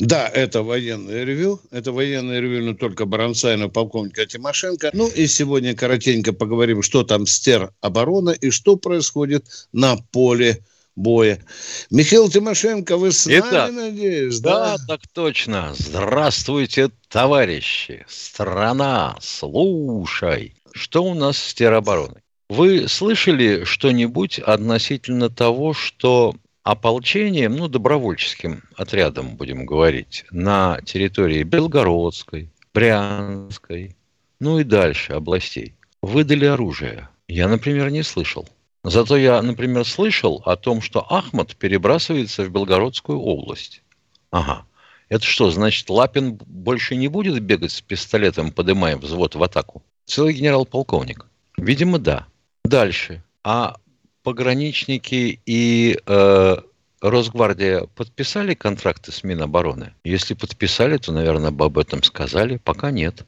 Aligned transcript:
Да, 0.00 0.28
это 0.28 0.62
военное 0.62 1.24
ревю. 1.24 1.60
Это 1.70 1.92
военное 1.92 2.40
ревю 2.40 2.60
не 2.62 2.74
только 2.74 3.04
Баранца, 3.04 3.54
но 3.56 3.66
и 3.66 3.68
полковника 3.68 4.26
Тимошенко. 4.26 4.90
Ну 4.94 5.08
и 5.08 5.26
сегодня 5.26 5.76
коротенько 5.76 6.32
поговорим, 6.32 6.82
что 6.82 7.04
там 7.04 7.26
с 7.26 7.70
оборона 7.80 8.30
и 8.30 8.50
что 8.50 8.76
происходит 8.76 9.44
на 9.72 9.96
поле 10.10 10.64
боя. 10.96 11.42
Михаил 11.90 12.30
Тимошенко, 12.30 12.96
вы 12.96 13.12
с 13.12 13.26
Итак, 13.26 13.52
нами, 13.52 13.90
надеюсь, 13.90 14.40
да? 14.40 14.76
Да, 14.76 14.86
так 14.86 15.00
точно. 15.12 15.74
Здравствуйте, 15.76 16.90
товарищи. 17.08 18.04
Страна, 18.08 19.16
слушай. 19.20 20.54
Что 20.72 21.04
у 21.04 21.14
нас 21.14 21.36
с 21.36 21.54
теробороной? 21.54 22.22
Вы 22.48 22.88
слышали 22.88 23.64
что-нибудь 23.64 24.38
относительно 24.38 25.30
того, 25.30 25.72
что 25.72 26.34
ополчением, 26.70 27.56
ну, 27.56 27.66
добровольческим 27.66 28.62
отрядом, 28.76 29.36
будем 29.36 29.66
говорить, 29.66 30.24
на 30.30 30.80
территории 30.84 31.42
Белгородской, 31.42 32.48
Брянской, 32.72 33.96
ну 34.38 34.60
и 34.60 34.64
дальше 34.64 35.14
областей, 35.14 35.74
выдали 36.00 36.44
оружие? 36.44 37.08
Я, 37.26 37.48
например, 37.48 37.90
не 37.90 38.04
слышал. 38.04 38.48
Зато 38.84 39.16
я, 39.16 39.42
например, 39.42 39.84
слышал 39.84 40.42
о 40.46 40.54
том, 40.56 40.80
что 40.80 41.04
Ахмад 41.12 41.56
перебрасывается 41.56 42.44
в 42.44 42.50
Белгородскую 42.50 43.18
область. 43.18 43.82
Ага. 44.30 44.64
Это 45.08 45.24
что, 45.24 45.50
значит, 45.50 45.90
Лапин 45.90 46.38
больше 46.46 46.94
не 46.94 47.08
будет 47.08 47.42
бегать 47.42 47.72
с 47.72 47.80
пистолетом, 47.80 48.52
поднимая 48.52 48.96
взвод 48.96 49.34
в 49.34 49.42
атаку? 49.42 49.82
Целый 50.06 50.34
генерал-полковник. 50.34 51.26
Видимо, 51.56 51.98
да. 51.98 52.26
Дальше. 52.64 53.24
А 53.42 53.76
пограничники 54.22 55.40
и 55.46 55.98
э, 56.06 56.56
Росгвардия 57.00 57.86
подписали 57.94 58.54
контракты 58.54 59.10
с 59.10 59.24
Минобороны? 59.24 59.94
Если 60.04 60.34
подписали, 60.34 60.98
то, 60.98 61.12
наверное, 61.12 61.48
об 61.48 61.78
этом 61.78 62.02
сказали. 62.02 62.58
Пока 62.58 62.90
нет. 62.90 63.24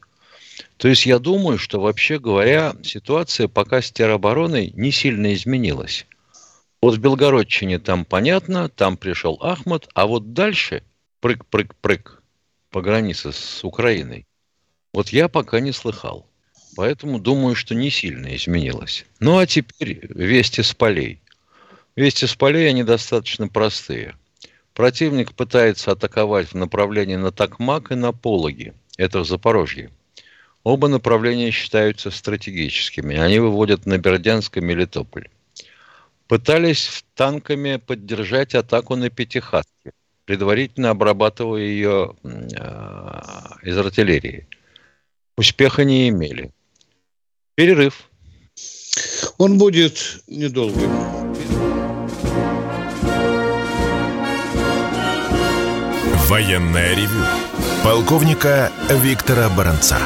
То 0.77 0.89
есть 0.89 1.07
я 1.07 1.19
думаю, 1.19 1.59
что 1.59 1.81
вообще 1.81 2.19
говоря, 2.19 2.75
ситуация 2.83 3.49
пока 3.49 3.81
с 3.81 3.91
теробороной 3.91 4.73
не 4.75 4.93
сильно 4.93 5.33
изменилась. 5.33 6.07
Вот 6.83 6.97
в 6.97 7.01
Белгородчине 7.01 7.79
там 7.79 8.05
понятно, 8.05 8.69
там 8.69 8.97
пришел 8.97 9.39
Ахмад, 9.41 9.89
а 9.95 10.07
вот 10.07 10.35
дальше 10.35 10.83
прыг-прыг-прыг 11.21 12.23
по 12.71 12.83
границе 12.83 13.33
с 13.33 13.65
Украиной. 13.65 14.27
Вот 14.93 15.11
я 15.11 15.29
пока 15.29 15.61
не 15.61 15.73
слыхал. 15.73 16.27
Поэтому 16.75 17.19
думаю, 17.19 17.55
что 17.55 17.75
не 17.75 17.91
сильно 17.91 18.35
изменилось. 18.35 19.07
Ну 19.21 19.39
а 19.39 19.47
теперь 19.47 20.01
вести 20.09 20.63
с 20.63 20.75
полей. 20.75 21.22
Вести 21.97 22.27
с 22.27 22.35
полей, 22.35 22.69
они 22.69 22.85
достаточно 22.85 23.49
простые. 23.49 24.17
Противник 24.75 25.35
пытается 25.35 25.93
атаковать 25.93 26.49
в 26.49 26.55
направлении 26.55 27.17
на 27.17 27.31
Токмак 27.31 27.93
и 27.93 27.95
на 27.95 28.13
Пологи. 28.13 28.73
Это 28.97 29.21
в 29.21 29.27
Запорожье. 29.27 29.91
Оба 30.65 30.89
направления 30.89 31.51
считаются 31.51 32.11
стратегическими. 32.11 33.17
Они 33.17 33.39
выводят 33.39 33.85
на 33.85 33.99
Бердянск 33.99 34.57
и 34.57 34.61
Мелитополь. 34.61 35.29
Пытались 36.29 37.05
танками 37.15 37.77
поддержать 37.77 38.55
атаку 38.55 38.97
на 38.97 39.11
Пятихатке, 39.11 39.93
предварительно 40.25 40.91
обрабатывая 40.91 41.63
ее 41.63 42.17
э, 42.23 43.21
из 43.65 43.77
артиллерии. 43.77 44.47
Успеха 45.37 45.85
не 45.85 46.09
имели. 46.09 46.53
Перерыв. 47.55 48.09
Он 49.37 49.59
будет 49.59 50.23
недолгим. 50.27 51.22
Военная 56.33 56.95
ревю. 56.97 57.23
Полковника 57.85 58.73
Виктора 58.89 59.51
Баранца. 59.55 59.99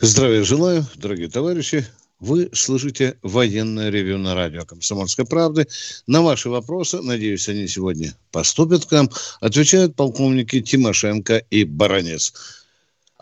Здравия 0.00 0.42
желаю, 0.42 0.82
дорогие 0.96 1.28
товарищи. 1.28 1.84
Вы 2.18 2.50
слышите 2.52 3.20
военное 3.22 3.90
ревю 3.90 4.18
на 4.18 4.34
радио 4.34 4.64
«Комсомольской 4.64 5.26
правды». 5.26 5.68
На 6.08 6.22
ваши 6.22 6.50
вопросы, 6.50 7.00
надеюсь, 7.00 7.48
они 7.48 7.68
сегодня 7.68 8.14
поступят 8.32 8.84
к 8.84 8.90
нам, 8.90 9.10
отвечают 9.40 9.94
полковники 9.94 10.60
Тимошенко 10.60 11.36
и 11.36 11.62
Баранец. 11.62 12.34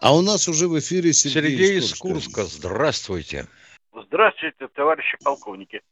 А 0.00 0.16
у 0.16 0.22
нас 0.22 0.48
уже 0.48 0.68
в 0.68 0.78
эфире 0.78 1.12
Сергей, 1.12 1.50
Сергей 1.50 1.78
из 1.80 1.92
Курска. 1.96 2.46
Здравствуйте. 2.46 3.46
Здравствуйте, 3.92 4.68
товарищи 4.74 5.18
полковники. 5.22 5.82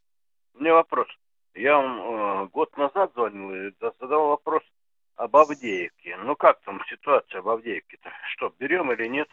У 0.54 0.60
меня 0.60 0.72
вопрос. 0.72 1.06
Я 1.54 1.76
вам 1.76 2.44
э, 2.44 2.48
год 2.48 2.76
назад 2.76 3.12
звонил 3.14 3.54
и 3.54 3.72
задал 4.00 4.28
вопрос 4.28 4.62
об 5.16 5.36
Авдеевке. 5.36 6.16
Ну 6.18 6.34
как 6.34 6.60
там 6.62 6.82
ситуация 6.88 7.42
в 7.42 7.48
Авдеевке-то? 7.48 8.10
Что, 8.32 8.54
берем 8.58 8.90
или 8.92 9.06
нет? 9.06 9.28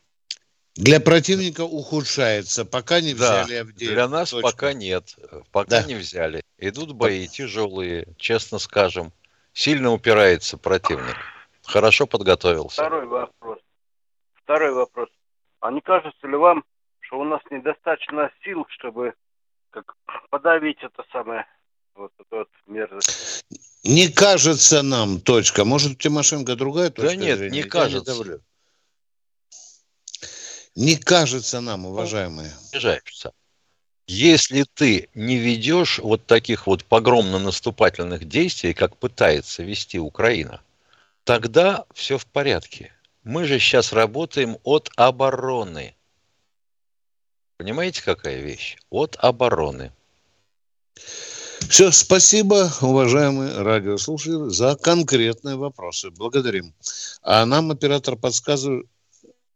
Для 0.75 0.99
противника 0.99 1.61
ухудшается. 1.61 2.65
Пока 2.65 3.01
не 3.01 3.13
взяли 3.13 3.53
да, 3.53 3.61
Авдеевку. 3.61 3.93
Для 3.93 4.07
нас 4.07 4.31
точно. 4.31 4.49
пока 4.49 4.73
нет. 4.73 5.15
Пока 5.51 5.81
да. 5.81 5.83
не 5.83 5.95
взяли. 5.95 6.43
Идут 6.57 6.93
бои 6.93 7.27
тяжелые, 7.27 8.07
честно 8.17 8.59
скажем. 8.59 9.11
Сильно 9.53 9.91
упирается 9.91 10.57
противник. 10.57 11.15
Хорошо 11.63 12.05
подготовился. 12.05 12.81
Второй 12.81 13.05
вопрос. 13.07 13.59
Второй 14.43 14.73
вопрос. 14.73 15.09
А 15.59 15.71
не 15.71 15.81
кажется 15.81 16.27
ли 16.27 16.35
вам, 16.35 16.63
что 16.99 17.19
у 17.19 17.23
нас 17.23 17.41
недостаточно 17.49 18.31
сил, 18.43 18.65
чтобы 18.69 19.13
как 19.71 19.95
подавить 20.29 20.81
это 20.81 21.03
самое 21.11 21.45
вот 21.99 22.11
вот 22.31 22.47
мерзость? 22.65 23.45
Не 23.83 24.07
кажется 24.07 24.81
нам, 24.81 25.19
точка. 25.19 25.65
Может, 25.65 25.91
у 25.91 25.95
Тимошенко 25.95 26.55
другая 26.55 26.89
точка 26.89 27.09
Да 27.09 27.15
нет, 27.15 27.37
зрения? 27.37 27.61
не 27.61 27.63
кажется. 27.63 28.39
Не, 30.75 30.85
не 30.85 30.95
кажется 30.95 31.61
нам, 31.61 31.85
уважаемые. 31.85 32.51
Обижаешься. 32.71 33.31
Если 34.07 34.65
ты 34.73 35.09
не 35.13 35.37
ведешь 35.37 35.99
вот 35.99 36.25
таких 36.25 36.65
вот 36.67 36.83
погромно-наступательных 36.85 38.27
действий, 38.27 38.73
как 38.73 38.97
пытается 38.97 39.61
вести 39.63 39.99
Украина, 39.99 40.61
тогда 41.25 41.85
все 41.93 42.17
в 42.17 42.25
порядке. 42.25 42.91
Мы 43.23 43.45
же 43.45 43.59
сейчас 43.59 43.93
работаем 43.93 44.57
от 44.63 44.89
обороны. 44.95 45.95
Понимаете, 47.57 48.01
какая 48.03 48.41
вещь? 48.41 48.77
От 48.89 49.15
обороны. 49.17 49.91
Все, 51.69 51.91
спасибо, 51.91 52.65
уважаемые 52.81 53.61
радиослушатели, 53.61 54.49
за 54.49 54.75
конкретные 54.75 55.55
вопросы. 55.55 56.09
Благодарим. 56.17 56.73
А 57.21 57.45
нам 57.45 57.69
оператор 57.69 58.15
подсказывает 58.15 58.87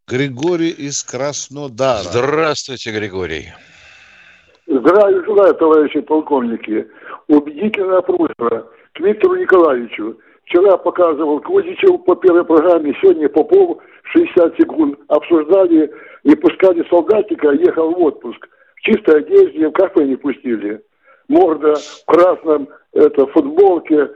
Григорий 0.07 0.69
из 0.69 1.03
Краснодара. 1.03 2.03
Здравствуйте, 2.03 2.91
Григорий. 2.91 3.47
Здравия 4.68 5.25
желаю, 5.25 5.56
товарищи 5.56 6.01
полковники. 6.01 6.85
Убедительная 7.29 8.01
просьба 8.01 8.69
к 8.94 9.00
Виктору 9.00 9.35
Николаевичу. 9.35 10.16
Вчера 10.45 10.78
показывал 10.78 11.40
Козичев 11.40 12.06
по 12.06 12.16
первой 12.16 12.45
программе, 12.45 12.94
сегодня 13.01 13.27
Попов 13.27 13.81
60 14.13 14.56
секунд. 14.57 15.00
Обсуждали, 15.07 15.92
не 16.24 16.36
пускали 16.36 16.88
солдатика, 16.92 17.50
ехал 17.54 17.89
в 17.89 18.00
отпуск. 18.04 18.48
В 18.75 18.81
чистой 18.81 19.21
одежде, 19.21 19.68
в 19.68 19.71
кафе 19.71 20.06
не 20.06 20.16
пустили. 20.16 20.80
Морда 21.33 21.74
в 21.75 22.06
красном 22.06 22.69
это, 22.94 23.25
футболке, 23.27 24.09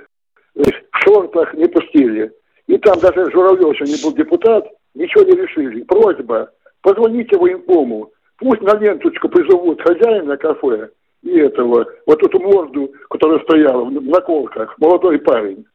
в 0.54 0.98
шортах 1.04 1.54
не 1.56 1.68
пустили. 1.68 2.32
И 2.68 2.78
там 2.78 3.00
даже 3.00 3.32
Журавлев, 3.32 3.74
еще 3.74 3.86
не 3.86 4.02
был 4.04 4.16
депутат, 4.16 4.66
ничего 4.94 5.24
не 5.24 5.32
решили. 5.32 5.82
Просьба, 5.84 6.52
позвоните 6.82 7.38
военкому, 7.38 8.12
пусть 8.38 8.62
на 8.62 8.78
ленточку 8.78 9.30
призовут 9.30 9.82
хозяина 9.82 10.38
кафе 10.38 10.92
и 11.24 11.40
этого, 11.40 11.88
вот 12.06 12.22
эту 12.22 12.40
морду, 12.40 12.94
которая 13.10 13.40
стояла 13.44 13.84
в 13.84 13.92
наколках, 13.92 14.78
молодой 14.78 15.20
парень. 15.20 15.66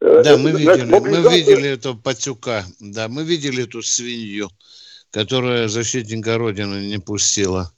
Э, 0.00 0.22
да, 0.24 0.36
мы 0.36 0.50
видели, 0.50 0.84
мы 0.84 1.32
видели 1.32 1.74
этого 1.74 1.96
патюка, 1.96 2.64
да, 2.80 3.06
мы 3.08 3.22
видели 3.22 3.64
эту 3.64 3.82
свинью, 3.82 4.48
которая 5.12 5.68
защитника 5.68 6.36
Родины 6.38 6.86
не 6.88 6.98
пустила 6.98 7.73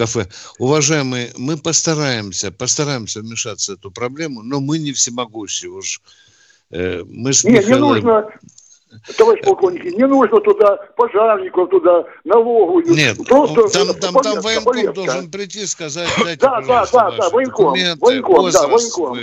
кафе. 0.00 0.26
Уважаемые, 0.58 1.30
мы 1.36 1.58
постараемся, 1.58 2.50
постараемся 2.50 3.20
вмешаться 3.20 3.72
в 3.72 3.78
эту 3.78 3.90
проблему, 3.90 4.42
но 4.42 4.58
мы 4.60 4.78
не 4.78 4.92
всемогущие 4.92 5.70
уж. 5.70 6.00
Э, 6.70 7.02
мы 7.04 7.34
с 7.34 7.44
Нет, 7.44 7.66
Михаилом... 7.66 7.96
не 7.96 8.00
нужно, 8.00 8.30
товарищ 9.18 9.44
полковник, 9.44 9.84
не 9.84 10.06
нужно 10.06 10.40
туда 10.40 10.76
пожарников, 10.96 11.68
туда 11.68 12.04
налоговую. 12.24 12.86
Нет, 12.86 13.18
просто 13.26 13.68
там, 13.68 13.94
там, 13.94 14.14
повестка, 14.14 14.22
там 14.22 14.42
военком 14.42 14.72
повестка. 14.72 14.94
должен 14.94 15.30
прийти, 15.30 15.66
сказать, 15.66 16.08
дайте, 16.24 16.40
Да, 16.40 16.62
да, 16.62 16.86
да, 16.90 17.10
да, 17.10 17.28
военком, 17.28 17.74
военком, 18.00 18.50
да, 18.50 18.68
военком. 18.68 19.18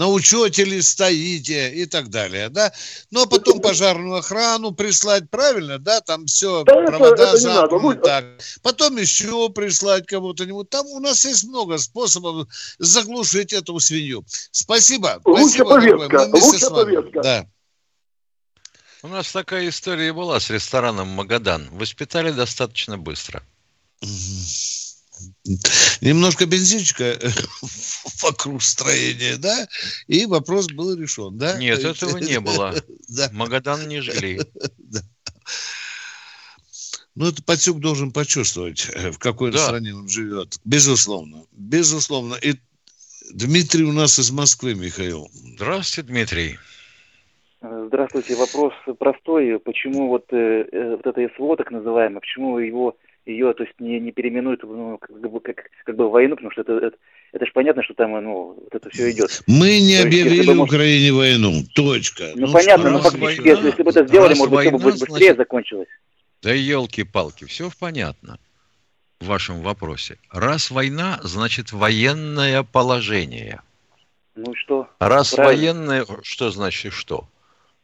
На 0.00 0.08
учете 0.08 0.64
ли 0.64 0.80
стоите 0.80 1.74
и 1.74 1.84
так 1.84 2.08
далее, 2.08 2.48
да? 2.48 2.72
Ну, 3.10 3.20
а 3.24 3.26
потом 3.26 3.60
пожарную 3.60 4.14
охрану 4.20 4.72
прислать, 4.72 5.28
правильно, 5.28 5.78
да? 5.78 6.00
Там 6.00 6.24
все, 6.24 6.64
Да 6.64 6.72
это- 6.72 6.86
провода 6.86 7.22
это 7.28 7.38
не 7.38 7.44
надо. 7.44 7.68
замкнуты, 7.68 7.86
Вы- 7.86 7.94
так. 7.96 8.24
Потом 8.62 8.96
еще 8.96 9.50
прислать 9.50 10.06
кого-то-нибудь. 10.06 10.70
Там 10.70 10.86
у 10.86 11.00
нас 11.00 11.26
есть 11.26 11.44
много 11.44 11.76
способов 11.76 12.48
заглушить 12.78 13.52
эту 13.52 13.78
свинью. 13.78 14.24
Спасибо. 14.50 15.20
Лучше 15.26 15.66
повестка, 15.66 16.30
лучше 16.32 16.70
повестка. 16.70 17.22
Да. 17.22 17.46
У 19.02 19.08
нас 19.08 19.30
такая 19.30 19.68
история 19.68 20.14
была 20.14 20.40
с 20.40 20.48
рестораном 20.48 21.08
«Магадан». 21.08 21.68
Воспитали 21.72 22.30
достаточно 22.30 22.96
быстро. 22.96 23.42
Немножко 26.00 26.46
бензинчика 26.46 27.18
вокруг 28.22 28.62
строения, 28.62 29.36
да, 29.36 29.68
и 30.06 30.26
вопрос 30.26 30.68
был 30.68 30.94
решен, 30.94 31.36
да? 31.36 31.58
Нет, 31.58 31.84
этого 31.84 32.18
не 32.18 32.40
было. 32.40 32.74
Да. 33.08 33.28
Магадан 33.32 33.88
не 33.88 34.00
жгли. 34.00 34.40
Ну, 37.16 37.26
это 37.26 37.42
Патюк 37.42 37.80
должен 37.80 38.12
почувствовать, 38.12 38.88
в 38.94 39.18
какой 39.18 39.50
Да. 39.50 39.58
стране 39.58 39.94
он 39.94 40.08
живет. 40.08 40.58
Безусловно. 40.64 41.44
Безусловно. 41.50 42.36
И 42.36 42.54
Дмитрий 43.32 43.84
у 43.84 43.92
нас 43.92 44.18
из 44.18 44.30
Москвы, 44.30 44.74
Михаил. 44.74 45.28
Здравствуйте, 45.56 46.08
Дмитрий. 46.08 46.58
Здравствуйте. 47.60 48.36
Вопрос 48.36 48.72
простой. 48.98 49.58
Почему 49.58 50.08
вот, 50.08 50.24
э, 50.32 50.64
э, 50.72 50.96
вот 50.96 51.06
это 51.06 51.28
СВО, 51.36 51.56
так 51.56 51.70
называемое, 51.70 52.20
почему 52.20 52.58
его, 52.58 52.96
ее 53.26 53.52
то 53.54 53.64
есть, 53.64 53.74
не, 53.78 54.00
не 54.00 54.12
переименуют 54.12 54.62
ну, 54.62 54.98
как, 54.98 55.18
бы, 55.20 55.40
как, 55.40 55.56
как 55.84 55.96
бы 55.96 56.10
войну, 56.10 56.36
потому 56.36 56.50
что 56.52 56.62
это, 56.62 56.72
это, 56.74 56.96
это 57.32 57.46
же 57.46 57.52
понятно, 57.52 57.82
что 57.82 57.94
там 57.94 58.12
ну, 58.22 58.58
вот 58.60 58.74
это 58.74 58.90
все 58.90 59.10
идет. 59.10 59.42
Мы 59.46 59.80
не 59.80 59.98
То 59.98 60.06
есть, 60.06 60.06
объявили 60.06 60.46
бы, 60.46 60.54
может- 60.54 60.74
Украине 60.74 61.12
войну. 61.12 61.52
Точка. 61.74 62.24
Ну, 62.34 62.50
понятно, 62.52 62.88
что 62.88 62.90
но 62.90 62.98
фактически, 63.00 63.40
война- 63.40 63.50
если, 63.50 63.66
если 63.66 63.82
бы 63.82 63.90
это 63.90 64.06
сделали, 64.06 64.34
может 64.34 64.50
быть, 64.50 64.60
все 64.60 64.70
бы 64.70 64.78
война, 64.78 64.90
быстрее 64.90 65.08
значит- 65.08 65.36
закончилось. 65.36 65.88
Да 66.42 66.52
елки-палки, 66.52 67.44
все 67.44 67.70
понятно 67.78 68.38
в 69.20 69.26
вашем 69.26 69.60
вопросе. 69.60 70.16
Раз 70.32 70.70
война, 70.70 71.20
значит 71.22 71.72
военное 71.72 72.62
положение. 72.62 73.60
Ну 74.34 74.54
что? 74.54 74.88
Раз 74.98 75.34
Правильно. 75.34 75.74
военное, 75.74 76.06
что 76.22 76.50
значит 76.50 76.94
что? 76.94 77.28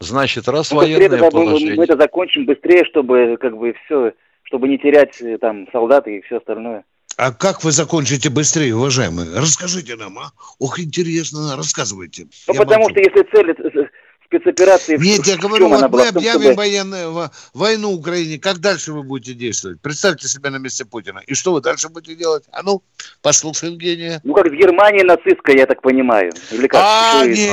Значит, 0.00 0.48
раз 0.48 0.70
Ну, 0.70 0.78
быстрее 0.78 0.96
военное 0.96 1.18
тогда 1.18 1.38
мы, 1.38 1.44
мы 1.44 1.50
положение... 1.50 1.84
это 1.84 1.96
закончим 1.96 2.46
быстрее, 2.46 2.84
чтобы 2.86 3.36
как 3.38 3.56
бы 3.56 3.74
все, 3.84 4.12
чтобы 4.46 4.68
не 4.68 4.78
терять 4.78 5.20
э, 5.20 5.38
там 5.38 5.66
солдат 5.72 6.06
и 6.08 6.20
все 6.22 6.38
остальное. 6.38 6.84
А 7.16 7.32
как 7.32 7.64
вы 7.64 7.72
закончите 7.72 8.28
быстрее, 8.30 8.74
уважаемые? 8.76 9.38
Расскажите 9.38 9.96
нам, 9.96 10.18
а? 10.18 10.32
Ох, 10.58 10.78
интересно, 10.78 11.56
рассказывайте. 11.56 12.26
Ну, 12.46 12.54
Я 12.54 12.60
потому 12.60 12.80
молчу. 12.82 12.94
что 12.94 13.00
если 13.00 13.30
цель 13.30 13.50
э, 13.50 13.88
спецоперации... 14.26 14.98
Нет, 14.98 15.26
я 15.26 15.36
говорю, 15.38 15.68
вот 15.68 15.90
мы 15.90 16.08
объявим 16.08 16.40
чтобы- 16.42 16.54
военную, 16.54 17.12
во- 17.12 17.30
войну 17.54 17.92
Украине, 17.92 18.38
как 18.38 18.58
дальше 18.58 18.92
вы 18.92 19.02
будете 19.02 19.32
действовать? 19.32 19.80
Представьте 19.80 20.28
себя 20.28 20.50
на 20.50 20.56
месте 20.58 20.84
Путина. 20.84 21.22
И 21.26 21.32
что 21.34 21.52
вы 21.54 21.60
дальше 21.62 21.88
будете 21.88 22.16
делать? 22.16 22.44
А 22.52 22.62
ну, 22.62 22.82
послушаем 23.22 23.78
гения. 23.78 24.20
Ну, 24.24 24.34
как 24.34 24.48
в 24.48 24.54
Германии 24.54 25.02
нацистская, 25.02 25.56
я 25.56 25.66
так 25.66 25.80
понимаю. 25.80 26.32
Или 26.50 26.66
как? 26.66 26.82
А, 26.84 27.24
нет, 27.24 27.50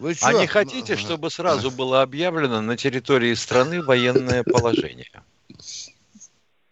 вы 0.00 0.14
А 0.22 0.32
не 0.32 0.46
хотите, 0.46 0.96
чтобы 0.96 1.30
сразу 1.30 1.70
было 1.70 2.00
объявлено 2.00 2.62
на 2.62 2.76
территории 2.76 3.34
страны 3.34 3.82
военное 3.82 4.42
положение? 4.42 5.10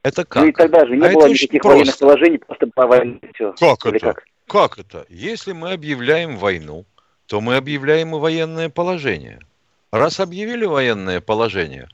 Это 0.02 0.26
Ну 0.34 0.46
и 0.46 0.52
как? 0.52 0.56
тогда 0.56 0.86
же 0.86 0.96
не 0.96 1.06
А 1.06 1.12
было 1.12 1.26
никаких 1.26 1.60
просто. 1.60 1.68
военных 1.68 1.98
положений, 1.98 2.38
просто 2.38 2.66
по 2.74 2.86
войне 2.86 3.20
все. 3.34 3.52
Как 3.52 3.84
Или 3.86 3.96
это? 3.96 4.06
как? 4.14 4.24
Как 4.46 4.78
это? 4.78 5.06
Если 5.10 5.52
мы 5.52 5.72
объявляем 5.72 6.38
войну, 6.38 6.86
то 7.26 7.42
мы 7.42 7.56
объявляем 7.56 8.16
и 8.16 8.18
военное 8.18 8.70
положение. 8.70 9.40
Раз 9.92 10.20
объявили 10.20 10.64
военное 10.64 11.20
положение, 11.20 11.88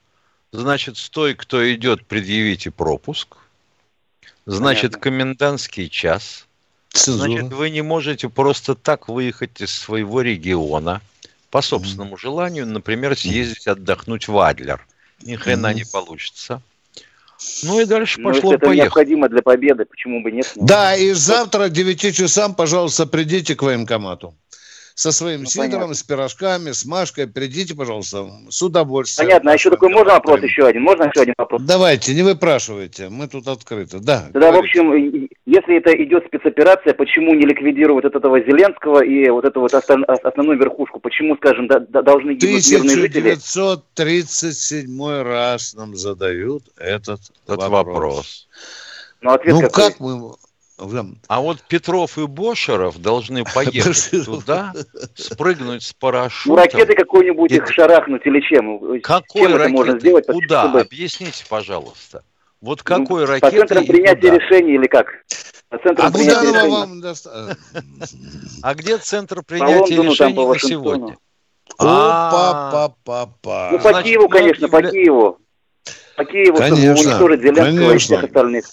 значит, 0.53 0.97
стой, 0.97 1.35
кто 1.35 1.69
идет, 1.73 2.07
предъявите 2.07 2.71
пропуск. 2.71 3.37
Значит, 4.47 4.93
Понятно. 4.93 5.01
комендантский 5.01 5.89
час. 5.89 6.47
Цензура. 6.91 7.27
Значит, 7.27 7.53
вы 7.53 7.71
не 7.71 7.83
можете 7.83 8.29
просто 8.29 8.77
так 8.77 9.09
выехать 9.09 9.61
из 9.61 9.77
своего 9.77 10.21
региона 10.21 11.01
по 11.55 11.63
собственному 11.63 12.17
желанию, 12.17 12.67
например, 12.67 13.17
съездить 13.17 13.69
отдохнуть 13.69 14.27
в 14.27 14.37
Адлер. 14.41 14.85
Ни 15.23 15.37
хрена 15.37 15.73
не 15.73 15.85
получится. 15.85 16.61
Ну 17.63 17.79
и 17.79 17.85
дальше 17.85 18.21
Ну, 18.21 18.31
если 18.31 18.41
это 18.41 18.49
пошло-поехало. 18.59 18.85
необходимо 18.87 19.29
для 19.29 19.41
победы, 19.41 19.85
почему 19.85 20.21
бы 20.21 20.33
нет? 20.33 20.53
Ну, 20.57 20.67
Да, 20.67 20.97
и 20.97 21.13
завтра 21.13 21.69
к 21.69 21.73
9 21.73 22.13
часам, 22.13 22.57
пожалуйста, 22.57 23.07
придите 23.07 23.55
к 23.55 23.63
военкомату. 23.63 24.35
Со 24.97 25.11
своим 25.11 25.41
Ну, 25.41 25.47
сидором, 25.47 25.71
понятно. 25.73 25.95
с 25.95 26.03
пирожками, 26.05 26.71
с 26.71 26.85
Машкой. 26.85 27.27
Придите, 27.27 27.75
пожалуйста, 27.75 28.31
с 28.49 28.63
удовольствием. 28.63 29.27
Понятно. 29.29 29.51
А 29.51 29.55
еще 29.55 29.69
такой 29.71 29.89
можно 29.89 30.13
вопрос 30.13 30.41
еще 30.43 30.67
один? 30.69 30.83
Можно 30.83 31.05
еще 31.05 31.23
один 31.23 31.35
вопрос? 31.37 31.63
Давайте, 31.63 32.15
не 32.15 32.23
выпрашивайте, 32.23 33.09
мы 33.09 33.27
тут 33.27 33.49
открыты. 33.49 33.99
Да, 33.99 34.29
Тогда, 34.33 34.51
в 34.51 34.53
говорите. 34.53 34.81
общем, 34.81 34.95
и- 34.95 35.29
если 35.47 35.79
это 35.79 35.91
идет 36.01 36.25
спецоперация, 36.29 36.95
почему 36.95 37.35
не 37.35 37.45
ликвидировать 37.45 38.05
вот 38.05 38.15
этого 38.15 38.39
Зеленского 38.41 39.03
и 39.05 39.29
вот 39.31 39.45
эту 39.45 39.61
вот 39.63 39.75
основную 39.75 40.59
верхушку? 40.61 41.01
Почему, 41.01 41.35
скажем, 41.39 41.67
да- 41.67 41.81
да- 41.81 42.03
должны 42.03 42.35
гибнуть 42.35 42.71
мирные 42.71 42.97
жители? 42.97 43.31
1937 43.33 45.23
раз 45.25 45.75
нам 45.75 45.97
задают 45.97 46.63
этот, 46.79 47.21
Этот 47.49 47.69
вопрос. 47.69 47.73
вопрос. 47.73 48.49
Ну, 49.23 49.31
ответ 49.33 49.55
Ну 49.55 49.61
какой? 49.63 49.85
как 49.91 49.99
мы... 50.01 50.35
А 50.77 51.41
вот 51.41 51.63
Петров 51.69 52.19
и 52.19 52.27
Бошеров 52.27 53.01
должны 53.01 53.45
поехать 53.55 54.11
туда, 54.25 54.73
спрыгнуть 55.15 55.83
с 55.85 55.93
Ну, 55.93 55.97
парашютом. 56.01 56.57
ракеты 56.57 56.95
какой-нибудь 56.95 57.53
их 57.53 57.69
шарахнуть 57.73 58.23
или 58.27 58.41
чем? 58.41 59.01
Какой 59.03 59.43
чем 59.43 59.51
это 59.51 59.59
ракеты? 59.59 59.73
можно 59.77 59.99
сделать? 60.01 60.27
Куда? 60.27 60.63
чтобы- 60.65 60.81
Объясните, 60.81 61.45
пожалуйста. 61.49 62.25
Вот 62.61 62.79
Ну, 62.79 62.85
какой 62.85 63.25
По 63.27 63.33
ракеты 63.33 63.59
центрам 63.59 63.85
и 63.85 63.87
принятия 63.87 64.31
куда? 64.31 64.39
решений 64.39 64.75
или 64.75 64.87
как? 64.87 65.07
По 65.69 65.79
центрам 65.79 66.07
А 66.09 66.11
принятия 66.13 66.49
решений. 66.53 66.71
вам 66.71 67.01
доста- 67.01 67.57
А 68.63 68.75
где 68.75 68.99
центр 68.99 69.37
По 69.37 69.43
принятия 69.45 69.77
Лондону, 69.81 70.03
там, 70.17 70.29
решений 70.29 70.35
по 70.35 70.53
на 70.55 70.59
сегодня? 70.59 71.17
Опа, 71.79 71.87
А, 71.87 72.89
па, 73.05 73.27
па, 73.43 73.69
Ну, 73.73 73.79
по 73.79 73.89
Значит, 73.91 74.05
Киеву, 74.05 74.29
конечно, 74.29 74.69
по 74.69 74.83
Киеву. 74.83 75.39
По 76.17 76.25
Киеву, 76.25 76.57
чтобы 76.57 76.73
уничтожить 76.91 77.41
Зеленского 77.43 77.93
и 77.95 77.99
всех 77.99 78.25
остальных. 78.25 78.65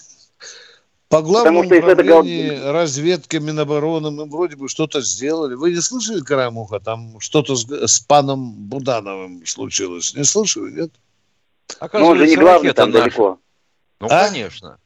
По 1.12 1.20
главному 1.20 1.62
что 1.64 1.74
если 1.74 1.92
это 1.92 2.02
управлению 2.02 2.72
разведки 2.72 3.36
Минобороны 3.36 4.10
мы 4.10 4.24
вроде 4.24 4.56
бы 4.56 4.66
что-то 4.70 5.02
сделали. 5.02 5.54
Вы 5.54 5.72
не 5.72 5.82
слышали, 5.82 6.22
Карамуха, 6.22 6.80
там 6.80 7.20
что-то 7.20 7.54
с, 7.54 7.66
с 7.70 8.00
паном 8.00 8.54
Будановым 8.54 9.44
случилось? 9.44 10.14
Не 10.14 10.24
слышали, 10.24 10.70
нет? 10.72 10.90
Но 11.92 11.98
Ну, 11.98 12.06
он 12.06 12.16
же 12.18 12.26
не 12.26 12.32
оказывается, 12.34 12.40
главный 12.40 12.72
там 12.72 12.90
наша. 12.92 13.02
далеко. 13.04 13.38
Ну, 14.00 14.06
А? 14.10 14.26
конечно. 14.26 14.78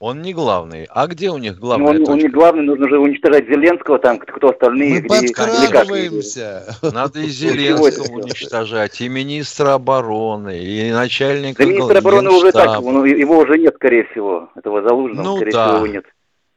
Он 0.00 0.22
не 0.22 0.32
главный. 0.32 0.86
А 0.88 1.06
где 1.06 1.28
у 1.28 1.36
них 1.36 1.56
Ну, 1.56 1.60
главная 1.60 2.00
он, 2.00 2.08
он 2.08 2.18
не 2.18 2.28
главный, 2.28 2.62
нужно 2.62 2.88
же 2.88 2.98
уничтожать 2.98 3.46
Зеленского, 3.46 3.98
там, 3.98 4.18
кто 4.18 4.48
остальные. 4.48 5.02
Мы 5.02 5.08
подкрадываемся. 5.08 6.74
Надо 6.80 7.20
и 7.20 7.26
Зеленского 7.28 8.14
уничтожать, 8.14 8.98
и 9.02 9.08
министра 9.10 9.74
обороны, 9.74 10.58
и 10.58 10.90
начальника 10.90 11.62
Да 11.62 11.70
министр 11.70 11.98
обороны 11.98 12.30
уже 12.30 12.50
так, 12.50 12.80
ну, 12.80 13.04
его 13.04 13.40
уже 13.40 13.58
нет, 13.58 13.74
скорее 13.76 14.04
всего, 14.04 14.48
этого 14.56 14.80
Залужного, 14.80 15.22
Ну 15.22 15.36
скорее 15.36 15.52
да. 15.52 15.66
всего, 15.66 15.76
его 15.84 15.94
нет. 15.94 16.04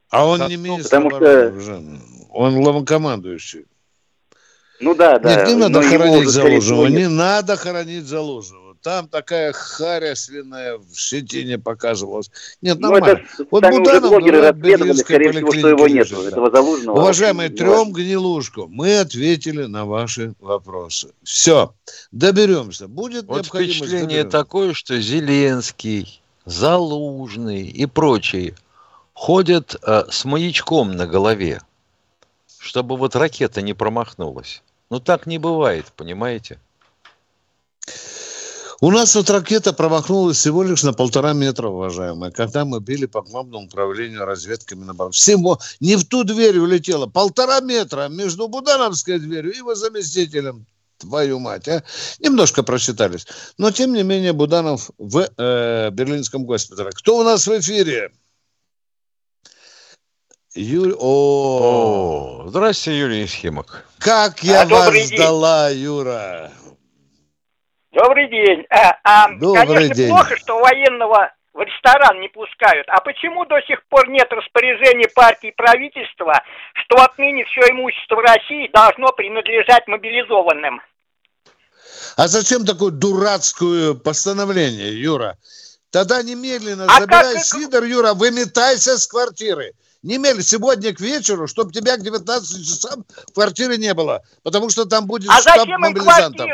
А 0.10 0.26
он 0.26 0.48
не 0.48 0.56
министр 0.56 1.02
потому 1.02 1.16
обороны 1.18 1.58
уже. 1.58 1.84
Он 2.32 2.64
главнокомандующий. 2.64 3.66
Ну 4.80 4.96
да, 4.96 5.20
да. 5.20 5.36
Нет, 5.36 5.48
не 5.50 5.56
надо 5.56 5.82
хоронить 5.82 6.30
Залужного. 6.30 6.88
Не 6.88 7.10
надо 7.10 7.58
хоронить 7.58 8.06
Залужного. 8.06 8.63
Там 8.84 9.08
такая 9.08 9.54
харя 9.54 10.14
свиная 10.14 10.78
в 10.78 10.94
щетине 10.94 11.58
показывалась. 11.58 12.30
Нет, 12.62 12.80
Ну, 12.82 12.92
нормально. 12.92 13.22
это 13.24 13.48
Вот 13.50 13.64
Буданов, 13.64 14.10
блогеры 14.10 14.86
ну, 14.86 14.94
скорее 14.94 15.32
всего, 15.32 15.54
что 15.54 15.70
его 15.70 15.88
нет, 15.88 16.12
этого 16.12 16.52
Залужного. 16.52 17.00
Уважаемые, 17.00 17.50
Ну, 17.50 17.56
трем 17.56 17.94
гнилушку. 17.94 18.68
Мы 18.68 19.00
ответили 19.00 19.64
на 19.64 19.86
ваши 19.86 20.34
вопросы. 20.42 21.14
Все. 21.24 21.74
Доберемся. 22.12 22.90
Будет 22.90 23.26
Вот 23.28 23.46
впечатление 23.46 24.02
доберемся. 24.26 24.30
такое, 24.30 24.74
что 24.74 25.00
Зеленский, 25.00 26.22
Залужный 26.44 27.66
и 27.66 27.86
прочие 27.86 28.54
ходят 29.14 29.78
э, 29.82 30.04
с 30.12 30.26
маячком 30.26 30.92
на 30.92 31.08
голове, 31.08 31.62
чтобы 32.60 32.98
вот 32.98 33.16
ракета 33.16 33.62
не 33.62 33.74
промахнулась. 33.74 34.62
Ну 34.90 35.00
так 35.00 35.26
не 35.26 35.38
бывает, 35.38 35.86
понимаете? 35.96 36.60
У 38.84 38.92
нас 38.92 39.16
вот 39.16 39.30
ракета 39.30 39.72
промахнулась 39.72 40.36
всего 40.36 40.62
лишь 40.62 40.84
на 40.84 40.92
полтора 40.92 41.32
метра, 41.32 41.70
уважаемые, 41.70 42.34
когда 42.34 42.66
мы 42.66 42.82
били 42.82 43.06
по 43.06 43.22
главному 43.22 43.68
управлению 43.68 44.26
разведки 44.26 44.74
Минобороны. 44.74 45.14
Всего 45.14 45.58
не 45.80 45.96
в 45.96 46.04
ту 46.04 46.26
дверь 46.26 46.58
улетела, 46.58 47.08
полтора 47.08 47.62
метра 47.62 48.10
между 48.10 48.50
Будановской 48.50 49.20
дверью 49.20 49.54
и 49.54 49.58
его 49.60 49.74
заместителем. 49.74 50.66
Твою 50.98 51.40
мать, 51.40 51.70
а? 51.70 51.82
Немножко 52.20 52.62
просчитались. 52.62 53.26
Но, 53.58 53.72
тем 53.72 53.94
не 53.94 54.04
менее, 54.04 54.34
Буданов 54.34 54.92
в 54.98 55.30
э, 55.38 55.90
Берлинском 55.92 56.44
госпитале. 56.44 56.90
Кто 56.92 57.20
у 57.20 57.24
нас 57.24 57.48
в 57.48 57.58
эфире? 57.58 58.12
Юрий... 60.56 60.94
О, 61.00 62.48
Здравствуйте, 62.50 63.00
Юрий 63.00 63.22
Ефимок. 63.22 63.86
Как 63.98 64.44
я 64.44 64.64
а, 64.64 64.66
вас 64.66 64.94
ждала, 64.94 65.70
Юра. 65.70 66.52
Добрый 67.94 68.28
день. 68.28 68.66
А, 68.70 68.98
а, 69.04 69.28
Добрый 69.38 69.68
конечно, 69.68 69.96
день. 69.96 70.10
плохо, 70.10 70.36
что 70.38 70.60
военного 70.60 71.32
в 71.54 71.62
ресторан 71.62 72.20
не 72.20 72.28
пускают. 72.28 72.88
А 72.90 73.00
почему 73.02 73.46
до 73.46 73.62
сих 73.68 73.86
пор 73.88 74.10
нет 74.10 74.28
распоряжения 74.32 75.08
партии 75.14 75.50
и 75.50 75.56
правительства, 75.56 76.42
что 76.74 77.04
отныне 77.04 77.46
все 77.46 77.62
имущество 77.70 78.16
в 78.16 78.20
России 78.20 78.70
должно 78.74 79.12
принадлежать 79.12 79.88
мобилизованным? 79.88 80.82
А 82.18 82.28
зачем 82.28 82.66
такое 82.66 82.90
дурацкое 82.90 83.94
постановление, 83.94 85.00
Юра? 85.00 85.38
Тогда 85.92 86.24
немедленно 86.24 86.86
а 86.86 87.02
забирай 87.02 87.36
как... 87.36 87.44
Сидор, 87.44 87.84
Юра, 87.84 88.16
выметайся 88.16 88.98
с 88.98 89.06
квартиры. 89.06 89.74
Немедленно, 90.04 90.44
сегодня 90.44 90.94
к 90.94 91.00
вечеру, 91.00 91.48
чтобы 91.48 91.72
тебя 91.72 91.96
к 91.96 92.04
19 92.04 92.68
часам 92.68 93.06
в 93.30 93.34
квартире 93.34 93.78
не 93.78 93.94
было. 93.94 94.22
Потому 94.44 94.70
что 94.70 94.84
там 94.84 95.08
будет 95.08 95.30
а 95.30 95.40
штаб 95.40 95.60
зачем 95.60 95.80
мобилизантов. 95.80 96.46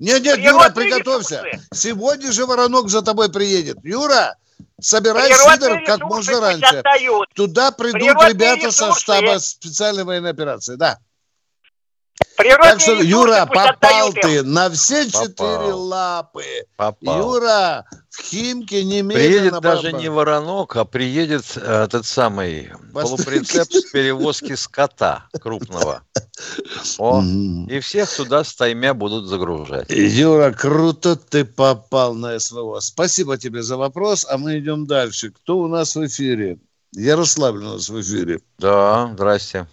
Нет, 0.00 0.22
нет, 0.22 0.38
Юра, 0.38 0.70
приготовься. 0.70 1.44
Сегодня 1.72 2.32
же 2.32 2.44
Воронок 2.44 2.88
за 2.88 3.02
тобой 3.02 3.30
приедет. 3.30 3.78
Юра, 3.84 4.36
собирай 4.80 5.32
Сидор 5.32 5.84
как 5.86 6.00
можно 6.00 6.40
раньше. 6.40 6.82
Туда 7.34 7.70
придут 7.70 8.00
Природные 8.00 8.30
ребята 8.30 8.66
ресурсы. 8.66 8.94
со 8.94 9.00
штаба 9.00 9.38
специальной 9.38 10.02
военной 10.02 10.30
операции. 10.30 10.74
Да. 10.74 10.98
Природные 12.38 12.70
так 12.70 12.80
что, 12.80 12.92
Юра, 13.02 13.46
попал 13.46 14.12
ты 14.12 14.44
на 14.44 14.70
все 14.70 15.10
четыре 15.10 15.72
лапы. 15.72 16.44
Попал. 16.76 17.18
Юра, 17.18 17.84
в 18.10 18.22
Химке 18.22 18.84
немедленно... 18.84 19.10
Приедет 19.12 19.60
даже 19.60 19.92
не 19.92 20.08
воронок, 20.08 20.76
а 20.76 20.84
приедет 20.84 21.44
э, 21.56 21.84
этот 21.84 22.06
самый 22.06 22.70
полуприцеп 22.94 23.72
с 23.72 23.90
перевозки 23.90 24.54
скота 24.54 25.24
крупного. 25.40 26.02
О, 26.98 27.24
и 27.68 27.80
всех 27.80 28.08
туда 28.14 28.44
стаймя 28.44 28.94
будут 28.94 29.26
загружать. 29.26 29.90
Юра, 29.90 30.52
круто 30.52 31.16
ты 31.16 31.44
попал 31.44 32.14
на 32.14 32.38
СВО. 32.38 32.78
Спасибо 32.78 33.36
тебе 33.36 33.64
за 33.64 33.76
вопрос, 33.76 34.24
а 34.30 34.38
мы 34.38 34.60
идем 34.60 34.86
дальше. 34.86 35.32
Кто 35.32 35.58
у 35.58 35.66
нас 35.66 35.96
в 35.96 36.06
эфире? 36.06 36.58
Ярославль 36.92 37.64
у 37.64 37.72
нас 37.72 37.88
в 37.88 38.00
эфире. 38.00 38.38
Да, 38.58 39.10
здрасте. 39.12 39.66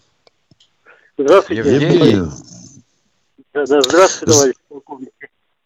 Здравствуйте. 1.17 1.61
Евгений. 1.61 2.54
Да, 3.55 3.63
да, 3.65 3.81
здравствуйте, 3.81 4.33
товарищ 4.33 4.55
полковник. 4.67 5.13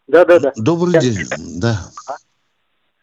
Да, 0.06 0.24
да, 0.24 0.38
да. 0.38 0.52
Добрый 0.56 0.92
Я... 0.94 1.00
день, 1.00 1.16
да. 1.60 1.74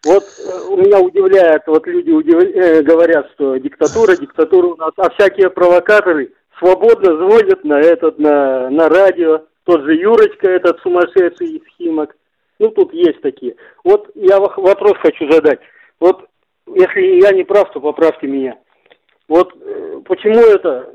Вот 0.02 0.24
э, 0.24 0.60
у 0.70 0.78
меня 0.78 0.98
удивляет, 1.00 1.62
вот 1.66 1.86
люди 1.86 2.10
удив... 2.10 2.36
э, 2.36 2.82
говорят, 2.82 3.30
что 3.34 3.58
диктатура, 3.58 4.16
диктатура 4.16 4.68
у 4.68 4.76
нас, 4.76 4.92
а 4.96 5.10
всякие 5.10 5.50
провокаторы 5.50 6.32
свободно 6.58 7.16
звонят 7.16 7.64
на 7.64 7.78
этот, 7.78 8.18
на, 8.18 8.70
на 8.70 8.88
радио, 8.88 9.42
тот 9.64 9.82
же 9.82 9.94
Юрочка, 9.94 10.48
этот 10.48 10.80
сумасшедший 10.80 11.56
из 11.56 11.62
Химок. 11.76 12.16
Ну, 12.58 12.70
тут 12.70 12.94
есть 12.94 13.20
такие. 13.20 13.56
Вот 13.84 14.10
я 14.14 14.40
вопрос 14.40 14.94
хочу 15.02 15.30
задать. 15.30 15.60
Вот, 16.00 16.24
если 16.66 17.20
я 17.22 17.32
не 17.32 17.44
прав, 17.44 17.70
то 17.72 17.80
поправьте 17.80 18.26
меня. 18.26 18.56
Вот 19.28 19.52
э, 19.60 20.00
почему 20.06 20.40
это 20.40 20.90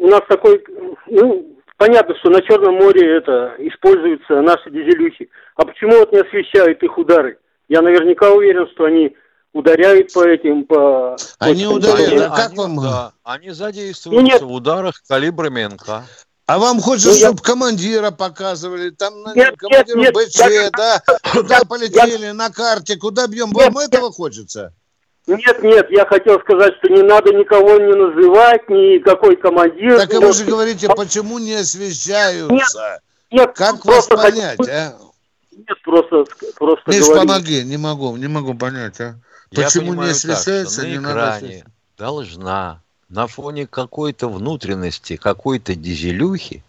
у 0.00 0.08
нас 0.08 0.22
такой, 0.28 0.64
ну, 1.06 1.51
понятно, 1.82 2.14
что 2.20 2.30
на 2.30 2.40
Черном 2.42 2.76
море 2.76 3.16
это 3.16 3.56
используются 3.58 4.40
наши 4.40 4.70
дизелюхи. 4.70 5.28
А 5.56 5.64
почему 5.64 5.98
вот 5.98 6.12
не 6.12 6.20
освещают 6.20 6.80
их 6.80 6.96
удары? 6.96 7.38
Я 7.68 7.82
наверняка 7.82 8.30
уверен, 8.30 8.68
что 8.72 8.84
они 8.84 9.16
ударяют 9.52 10.12
по 10.12 10.24
этим, 10.24 10.64
по... 10.64 11.16
Они 11.40 11.66
ударяют, 11.66 12.22
а 12.22 12.36
как 12.36 12.50
они, 12.50 12.56
вам... 12.56 12.80
Да, 12.80 13.12
они 13.24 13.50
задействуются 13.50 14.10
ну, 14.10 14.20
нет. 14.20 14.42
в 14.42 14.52
ударах 14.52 15.02
калибрами 15.08 15.64
МК. 15.64 16.04
А 16.46 16.58
вам 16.58 16.80
хочется, 16.80 17.08
ну, 17.08 17.14
чтобы 17.16 17.40
я... 17.44 17.52
командира 17.52 18.10
показывали, 18.12 18.90
там 18.90 19.14
нет, 19.34 19.56
командира 19.56 19.98
нет, 19.98 20.14
БЧ, 20.14 20.38
нет, 20.38 20.72
да, 20.76 21.02
куда 21.32 21.60
полетели, 21.68 22.26
я... 22.26 22.34
на 22.34 22.50
карте, 22.50 22.96
куда 22.96 23.26
бьем, 23.26 23.50
вам 23.50 23.74
нет, 23.74 23.92
этого 23.92 24.12
хочется? 24.12 24.72
Нет, 25.26 25.62
нет, 25.62 25.86
я 25.90 26.04
хотел 26.04 26.40
сказать, 26.40 26.74
что 26.78 26.88
не 26.88 27.02
надо 27.02 27.32
никого 27.32 27.78
не 27.78 27.94
называть, 27.94 28.68
никакой 28.68 29.36
командир. 29.36 29.96
Так 29.96 30.12
вы 30.12 30.32
же 30.32 30.44
говорите, 30.44 30.88
почему 30.88 31.38
не 31.38 31.54
освещаются? 31.54 33.00
Нет, 33.30 33.46
нет 33.46 33.52
как 33.54 33.84
вас 33.84 34.08
понять, 34.08 34.58
хочу... 34.58 34.70
а? 34.70 34.98
Нет, 35.52 35.82
просто, 35.84 36.24
просто 36.56 36.90
Миш, 36.90 37.04
говорю. 37.06 37.20
помоги, 37.20 37.62
не 37.62 37.76
могу, 37.76 38.16
не 38.16 38.26
могу 38.26 38.54
понять, 38.54 39.00
а? 39.00 39.14
Почему 39.54 39.94
не 39.94 40.10
освещается, 40.10 40.80
так, 40.80 40.90
не 40.90 40.98
надо 40.98 41.64
должна 41.98 42.80
на 43.08 43.26
фоне 43.26 43.66
какой-то 43.66 44.28
внутренности, 44.28 45.16
какой-то 45.16 45.76
дизелюхи 45.76 46.64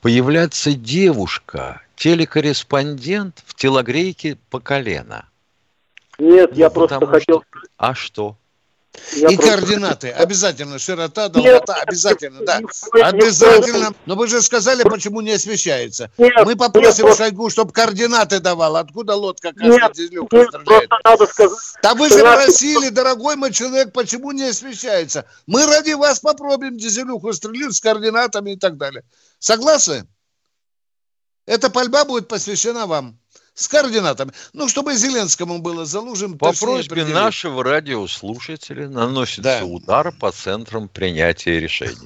появляться 0.00 0.72
девушка, 0.72 1.82
телекорреспондент 1.96 3.42
в 3.44 3.54
телогрейке 3.54 4.38
по 4.50 4.60
колено. 4.60 5.28
Нет, 6.18 6.50
ну, 6.52 6.56
я 6.56 6.70
просто 6.70 7.06
хотел... 7.06 7.42
Что... 7.42 7.60
А 7.76 7.94
что? 7.94 8.36
Я 9.14 9.28
и 9.28 9.36
просто... 9.36 9.52
координаты. 9.52 10.10
Обязательно. 10.10 10.78
Широта, 10.78 11.28
долгота. 11.28 11.74
Нет, 11.74 11.88
обязательно, 11.88 12.44
да. 12.44 12.60
Обязательно. 13.02 13.94
Но 14.06 14.14
вы 14.14 14.26
же 14.26 14.40
сказали, 14.42 14.82
почему 14.82 15.20
не 15.20 15.32
освещается. 15.32 16.10
Нет, 16.18 16.32
Мы 16.44 16.56
попросим 16.56 17.06
нет, 17.06 17.16
Шойгу, 17.16 17.50
чтобы 17.50 17.72
координаты 17.72 18.40
давал. 18.40 18.76
Откуда 18.76 19.14
лодка 19.14 19.52
каждый 19.52 20.08
нет, 20.08 20.32
нет, 20.32 20.48
стреляет? 20.48 20.90
Надо 21.04 21.26
сказать, 21.26 21.58
да 21.82 21.94
вы 21.94 22.08
же 22.08 22.20
просили, 22.20 22.88
дорогой 22.88 23.36
мой 23.36 23.52
человек, 23.52 23.92
почему 23.92 24.32
не 24.32 24.48
освещается. 24.48 25.26
Мы 25.46 25.66
ради 25.66 25.92
вас 25.92 26.20
попробуем 26.20 26.76
дизелюху 26.76 27.32
стрелять 27.32 27.74
с 27.74 27.80
координатами 27.80 28.52
и 28.52 28.56
так 28.56 28.76
далее. 28.76 29.02
Согласны? 29.38 30.06
Эта 31.46 31.70
пальба 31.70 32.04
будет 32.04 32.28
посвящена 32.28 32.86
вам 32.86 33.18
с 33.56 33.68
координатами. 33.68 34.32
Ну, 34.52 34.68
чтобы 34.68 34.94
Зеленскому 34.94 35.58
было 35.58 35.84
залужен. 35.84 36.38
По 36.38 36.52
просьбе 36.52 37.04
нашего 37.04 37.64
радиослушателя 37.64 38.88
наносится 38.88 39.42
да. 39.42 39.64
удар 39.64 40.12
по 40.12 40.30
центрам 40.30 40.88
принятия 40.88 41.58
решений. 41.58 41.96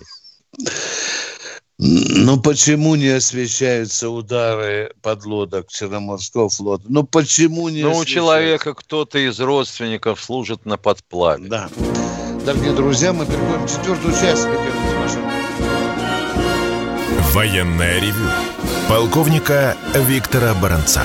Ну 1.83 2.38
почему 2.38 2.95
не 2.95 3.09
освещаются 3.09 4.11
удары 4.11 4.92
подлодок 5.00 5.69
Черноморского 5.69 6.50
флота? 6.50 6.85
Ну 6.88 7.04
почему 7.04 7.71
не 7.71 7.83
Ну 7.83 7.97
у 7.97 8.04
человека 8.04 8.75
кто-то 8.75 9.19
из 9.19 9.40
родственников 9.40 10.23
служит 10.23 10.66
на 10.66 10.76
подплаве. 10.76 11.49
Да. 11.49 11.71
Дорогие 12.45 12.73
друзья, 12.73 13.14
мы 13.14 13.25
переходим 13.25 13.66
к 13.66 13.71
четвертую 13.71 14.12
часть. 14.12 14.47
Военная 17.33 17.99
ревю. 17.99 18.28
Полковника 18.88 19.76
Виктора 19.95 20.52
Баранца. 20.52 21.04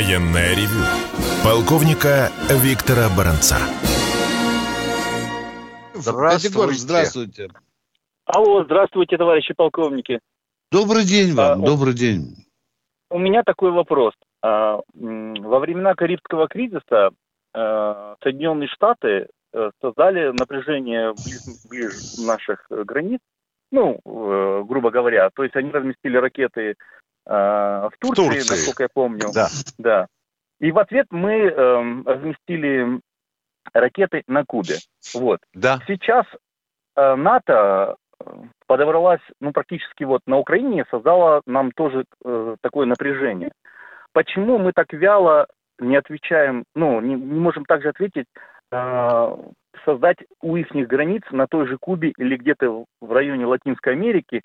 Военная 0.00 0.54
ревю. 0.54 0.80
Полковника 1.44 2.30
Виктора 2.48 3.10
Баранца. 3.14 3.56
Здравствуйте. 5.92 6.72
здравствуйте. 6.72 7.48
Алло, 8.24 8.64
здравствуйте, 8.64 9.18
товарищи 9.18 9.52
полковники. 9.52 10.20
Добрый 10.72 11.04
день 11.04 11.34
вам, 11.34 11.62
а, 11.62 11.66
добрый 11.66 11.92
день. 11.92 12.34
У 13.10 13.18
меня 13.18 13.42
такой 13.42 13.72
вопрос. 13.72 14.14
А, 14.42 14.80
во 14.94 15.58
времена 15.58 15.94
Карибского 15.94 16.48
кризиса 16.48 17.10
а, 17.52 18.16
Соединенные 18.22 18.68
Штаты 18.68 19.26
э, 19.52 19.70
создали 19.82 20.32
напряжение 20.32 21.12
близ, 21.12 21.66
близ 21.68 22.26
наших 22.26 22.64
границ, 22.70 23.20
ну, 23.70 24.00
э, 24.04 24.64
грубо 24.66 24.90
говоря, 24.90 25.28
то 25.30 25.42
есть 25.42 25.54
они 25.56 25.70
разместили 25.70 26.16
ракеты 26.16 26.76
в, 27.26 27.92
Турции, 28.00 28.22
в 28.22 28.28
Турции, 28.28 28.50
насколько 28.50 28.82
я 28.84 28.88
помню. 28.92 29.26
Да. 29.32 29.48
да. 29.78 30.06
И 30.60 30.72
в 30.72 30.78
ответ 30.78 31.06
мы 31.10 31.32
э, 31.32 32.02
разместили 32.04 33.00
ракеты 33.72 34.22
на 34.26 34.44
Кубе. 34.44 34.76
Вот. 35.14 35.40
Да. 35.54 35.78
Сейчас 35.86 36.26
э, 36.96 37.14
НАТО 37.14 37.96
подобралась, 38.66 39.22
ну, 39.40 39.52
практически 39.52 40.04
вот 40.04 40.20
на 40.26 40.38
Украине, 40.38 40.84
создала 40.90 41.40
нам 41.46 41.72
тоже 41.72 42.04
э, 42.24 42.56
такое 42.60 42.86
напряжение. 42.86 43.52
Почему 44.12 44.58
мы 44.58 44.72
так 44.72 44.92
вяло 44.92 45.46
не 45.78 45.96
отвечаем, 45.96 46.64
ну, 46.74 47.00
не, 47.00 47.14
не 47.14 47.40
можем 47.40 47.64
также 47.64 47.88
ответить, 47.88 48.26
э, 48.70 49.36
создать 49.84 50.18
у 50.42 50.56
их 50.56 50.68
границ 50.68 51.22
на 51.30 51.46
той 51.46 51.66
же 51.66 51.78
Кубе 51.78 52.12
или 52.18 52.36
где-то 52.36 52.84
в 53.00 53.12
районе 53.12 53.46
Латинской 53.46 53.94
Америки 53.94 54.42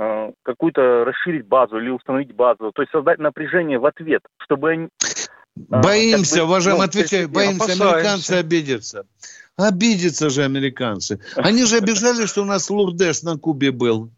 э, 0.00 0.32
какую-то 0.42 1.04
расширить 1.04 1.46
базу 1.46 1.78
или 1.78 1.90
установить 1.90 2.34
базу, 2.34 2.72
то 2.72 2.82
есть 2.82 2.90
создать 2.90 3.18
напряжение 3.18 3.78
в 3.78 3.86
ответ, 3.86 4.22
чтобы 4.38 4.70
они... 4.70 4.88
Э, 5.56 5.80
боимся, 5.82 6.36
как 6.36 6.42
бы, 6.42 6.48
уважаемый, 6.48 6.78
ну, 6.78 6.84
отвечаю, 6.84 7.28
боимся, 7.28 7.64
опасаемся. 7.64 7.94
американцы 7.94 8.32
обидятся. 8.32 9.06
Обидятся 9.56 10.30
же 10.30 10.42
американцы. 10.44 11.20
Они 11.36 11.64
же 11.64 11.76
обижали, 11.76 12.24
что 12.24 12.42
у 12.42 12.46
нас 12.46 12.70
Лурдес 12.70 13.22
на 13.22 13.36
Кубе 13.36 13.72
был. 13.72 14.10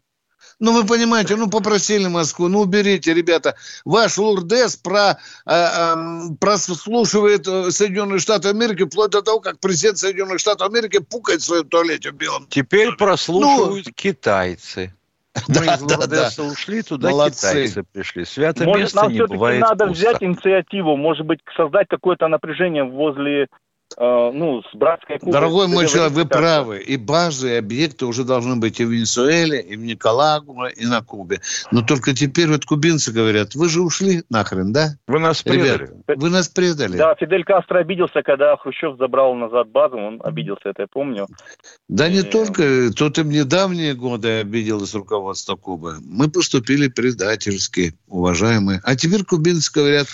Ну, 0.59 0.71
вы 0.71 0.85
понимаете, 0.85 1.35
ну, 1.35 1.49
попросили 1.49 2.07
Москву, 2.07 2.47
ну, 2.47 2.61
уберите, 2.61 3.13
ребята. 3.13 3.55
Ваш 3.83 4.17
Лурдес 4.17 4.77
про, 4.77 5.19
э, 5.45 5.51
э, 5.51 5.95
прослушивает 6.39 7.45
Соединенные 7.45 8.19
Штаты 8.19 8.49
Америки 8.49 8.85
вплоть 8.85 9.11
до 9.11 9.21
того, 9.21 9.41
как 9.41 9.59
президент 9.59 9.97
Соединенных 9.97 10.39
Штатов 10.39 10.69
Америки 10.69 10.99
пукает 10.99 11.41
в 11.41 11.45
своем 11.45 11.67
туалете 11.67 12.11
в 12.11 12.15
белом. 12.15 12.47
Теперь 12.49 12.95
прослушивают 12.95 13.87
ну, 13.87 13.91
китайцы. 13.93 14.93
Мы 15.47 15.65
да, 15.65 15.75
из 15.75 15.81
Лурдеса 15.81 16.43
да, 16.43 16.47
ушли, 16.47 16.81
туда 16.83 17.09
Молодцы. 17.09 17.47
китайцы 17.47 17.83
пришли. 17.83 18.23
Святое 18.25 18.67
Может, 18.67 18.81
место 18.83 19.01
нам 19.01 19.11
не 19.11 19.15
все-таки 19.15 19.59
надо 19.59 19.87
пусто. 19.87 19.87
взять 19.87 20.23
инициативу, 20.23 20.95
может 20.95 21.25
быть, 21.25 21.39
создать 21.57 21.87
какое-то 21.87 22.27
напряжение 22.27 22.83
возле 22.83 23.47
ну, 23.97 24.61
с 24.61 24.75
братской 24.75 25.19
Кубой. 25.19 25.33
Дорогой 25.33 25.67
мой 25.67 25.87
человек, 25.87 26.13
вы 26.13 26.25
правы. 26.25 26.79
И 26.79 26.97
базы, 26.97 27.53
и 27.53 27.55
объекты 27.55 28.05
уже 28.05 28.23
должны 28.23 28.55
быть 28.55 28.79
и 28.79 28.85
в 28.85 28.89
Венесуэле, 28.89 29.61
и 29.61 29.75
в 29.75 29.81
Николагуа, 29.81 30.67
и 30.67 30.85
на 30.85 31.01
Кубе. 31.01 31.41
Но 31.71 31.81
только 31.81 32.13
теперь 32.13 32.47
вот 32.47 32.65
кубинцы 32.65 33.11
говорят, 33.11 33.55
вы 33.55 33.69
же 33.69 33.81
ушли 33.81 34.23
нахрен, 34.29 34.73
да? 34.73 34.95
Вы 35.07 35.19
нас 35.19 35.41
предали. 35.43 35.83
Ребят, 35.83 36.17
вы 36.17 36.29
нас 36.29 36.47
предали. 36.47 36.97
Да, 36.97 37.15
Фидель 37.15 37.43
Кастро 37.43 37.79
обиделся, 37.79 38.21
когда 38.23 38.55
Хрущев 38.57 38.97
забрал 38.97 39.33
назад 39.35 39.69
базу, 39.69 39.97
он 39.97 40.21
обиделся, 40.23 40.69
это 40.69 40.83
я 40.83 40.87
помню. 40.87 41.27
Да 41.89 42.07
и... 42.07 42.13
не 42.13 42.23
только, 42.23 42.91
тут 42.93 43.17
им 43.17 43.29
недавние 43.29 43.93
годы 43.93 44.39
обиделось 44.39 44.93
руководство 44.93 45.55
Кубы. 45.55 45.97
Мы 46.01 46.29
поступили 46.29 46.87
предательски, 46.87 47.93
уважаемые. 48.07 48.81
А 48.83 48.95
теперь 48.95 49.23
кубинцы 49.23 49.71
говорят, 49.73 50.07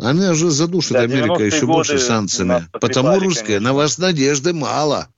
они 0.00 0.28
уже 0.28 0.50
задушат 0.50 0.92
да, 0.92 1.00
Америка 1.00 1.42
еще 1.42 1.66
больше 1.66 1.98
санкциями. 1.98 2.66
Потому 2.72 3.18
русские, 3.18 3.60
на 3.60 3.72
вас 3.72 3.98
надежды 3.98 4.52
мало. 4.52 5.08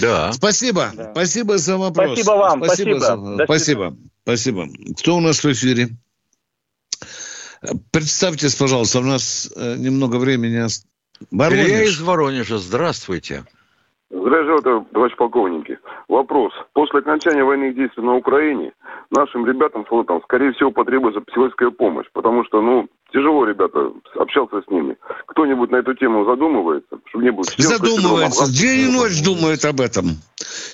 Да. 0.00 0.32
Спасибо. 0.32 0.90
Да. 0.94 1.10
Спасибо 1.12 1.58
за 1.58 1.76
вопрос. 1.76 2.12
Спасибо 2.12 2.30
вам. 2.30 2.64
Спасибо. 2.64 2.98
Спасибо. 2.98 3.36
За... 3.36 3.44
спасибо. 3.44 3.96
Спасибо. 4.22 4.68
Кто 4.98 5.16
у 5.16 5.20
нас 5.20 5.42
в 5.42 5.52
эфире? 5.52 5.88
Представьтесь, 7.90 8.54
пожалуйста, 8.54 9.00
у 9.00 9.02
нас 9.02 9.52
э, 9.54 9.76
немного 9.76 10.16
времени. 10.16 10.66
Воронеж. 11.30 11.66
Илья 11.66 11.82
из 11.84 12.00
Воронежа. 12.00 12.58
Здравствуйте. 12.58 13.44
Здравствуйте, 14.10 14.86
товарищ 14.92 15.16
полковники. 15.16 15.78
Вопрос. 16.08 16.52
После 16.72 17.00
окончания 17.00 17.44
военных 17.44 17.74
действий 17.74 18.02
на 18.02 18.14
Украине 18.16 18.72
нашим 19.10 19.46
ребятам, 19.46 19.84
флотам, 19.84 20.20
скорее 20.24 20.52
всего, 20.52 20.70
потребуется 20.70 21.20
психологическая 21.20 21.70
помощь, 21.70 22.06
потому 22.12 22.44
что, 22.44 22.60
ну, 22.60 22.88
тяжело, 23.12 23.44
ребята, 23.44 23.92
общался 24.16 24.62
с 24.66 24.70
ними. 24.70 24.96
Кто-нибудь 25.26 25.70
на 25.70 25.76
эту 25.76 25.94
тему 25.94 26.24
задумывается? 26.24 26.98
Чтобы 27.06 27.24
не 27.24 27.30
было 27.30 27.44
Задумывается. 27.56 28.50
День 28.52 28.88
и 28.88 28.90
ночь 28.90 29.22
думают 29.22 29.64
об 29.64 29.80
этом. 29.80 30.16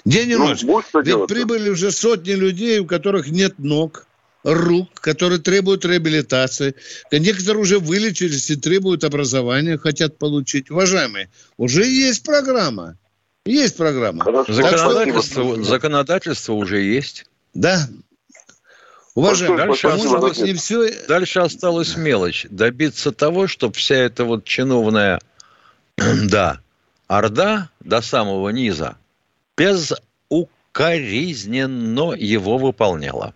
День 0.04 0.30
и 0.30 0.36
ну, 0.36 0.48
ночь. 0.48 0.62
Ведь 0.62 1.04
делать 1.04 1.28
прибыли 1.28 1.70
уже 1.70 1.90
сотни 1.90 2.32
людей, 2.32 2.78
у 2.78 2.86
которых 2.86 3.28
нет 3.28 3.58
ног, 3.58 4.06
рук, 4.44 4.88
которые 4.94 5.40
требуют 5.40 5.84
реабилитации. 5.84 6.74
Некоторые 7.10 7.62
уже 7.62 7.78
вылечились 7.78 8.50
и 8.50 8.56
требуют 8.56 9.04
образования, 9.04 9.78
хотят 9.78 10.18
получить. 10.18 10.70
Уважаемые, 10.70 11.30
уже 11.56 11.84
есть 11.84 12.24
программа. 12.24 12.96
Есть 13.44 13.76
программа. 13.76 14.24
Законодательство, 14.46 15.54
что... 15.54 15.62
законодательство 15.62 16.52
уже 16.52 16.80
есть. 16.80 17.26
Да. 17.54 17.78
Уважаемый, 19.14 19.58
дальше, 19.58 19.86
не 20.42 20.54
все... 20.54 20.90
дальше 21.06 21.40
осталась 21.40 21.96
мелочь. 21.96 22.46
Добиться 22.50 23.12
того, 23.12 23.46
чтобы 23.46 23.74
вся 23.74 23.96
эта 23.96 24.24
вот 24.24 24.44
чиновная, 24.44 25.20
да, 25.96 26.60
орда 27.06 27.70
до 27.80 28.00
самого 28.00 28.48
низа 28.50 28.96
безукоризненно 29.56 32.12
его 32.12 32.58
выполняла. 32.58 33.34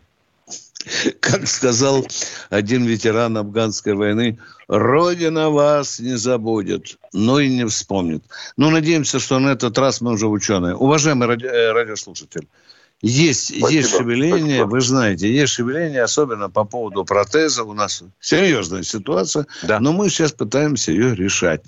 Как 1.20 1.46
сказал 1.46 2.04
один 2.50 2.84
ветеран 2.84 3.36
афганской 3.36 3.94
войны, 3.94 4.38
Родина 4.68 5.50
вас 5.50 6.00
не 6.00 6.16
забудет, 6.16 6.98
но 7.12 7.40
и 7.40 7.48
не 7.48 7.66
вспомнит. 7.66 8.24
Ну, 8.56 8.70
надеемся, 8.70 9.20
что 9.20 9.38
на 9.38 9.50
этот 9.50 9.78
раз 9.78 10.00
мы 10.00 10.12
уже 10.12 10.26
ученые. 10.26 10.74
Уважаемый 10.74 11.28
ради, 11.28 11.44
э, 11.44 11.72
радиослушатель, 11.72 12.48
есть, 13.02 13.48
Спасибо. 13.48 13.68
есть 13.68 13.96
шевеление, 13.96 14.58
Спасибо. 14.58 14.66
вы 14.66 14.80
знаете, 14.80 15.32
есть 15.32 15.52
шевеление, 15.52 16.02
особенно 16.02 16.48
по 16.48 16.64
поводу 16.64 17.04
протеза. 17.04 17.64
У 17.64 17.72
нас 17.72 18.04
серьезная 18.20 18.84
ситуация, 18.84 19.46
да. 19.64 19.80
но 19.80 19.92
мы 19.92 20.08
сейчас 20.08 20.32
пытаемся 20.32 20.92
ее 20.92 21.14
решать. 21.14 21.62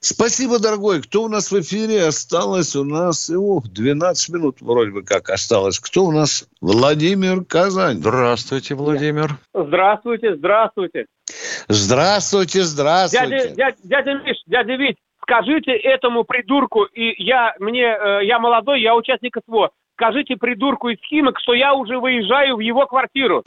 Спасибо, 0.00 0.58
дорогой. 0.58 1.00
Кто 1.00 1.22
у 1.22 1.28
нас 1.28 1.52
в 1.52 1.60
эфире? 1.60 2.04
Осталось 2.04 2.74
у 2.74 2.82
нас 2.82 3.30
о, 3.30 3.62
12 3.64 4.28
минут 4.30 4.56
вроде 4.60 4.90
бы 4.90 5.04
как 5.04 5.30
осталось. 5.30 5.78
Кто 5.78 6.06
у 6.06 6.10
нас? 6.10 6.48
Владимир 6.60 7.44
Казань. 7.44 7.98
Здравствуйте, 7.98 8.74
Владимир. 8.74 9.38
Здравствуйте, 9.54 10.34
здравствуйте. 10.34 11.06
Здравствуйте, 11.68 12.62
здравствуйте. 12.62 13.54
Дядя, 13.54 13.54
дядя, 13.54 13.76
дядя 13.84 14.14
Миш, 14.24 14.36
дядя 14.46 14.74
Вить, 14.74 14.96
скажите 15.22 15.70
этому 15.70 16.24
придурку, 16.24 16.82
и 16.84 17.22
я, 17.22 17.54
мне, 17.60 17.84
э, 17.84 18.24
я 18.24 18.38
молодой, 18.38 18.82
я 18.82 18.94
участник 18.96 19.36
СВО, 19.46 19.70
скажите 19.94 20.36
придурку 20.36 20.88
из 20.88 20.98
Химок, 21.08 21.38
что 21.40 21.54
я 21.54 21.74
уже 21.74 21.98
выезжаю 21.98 22.56
в 22.56 22.60
его 22.60 22.86
квартиру. 22.86 23.42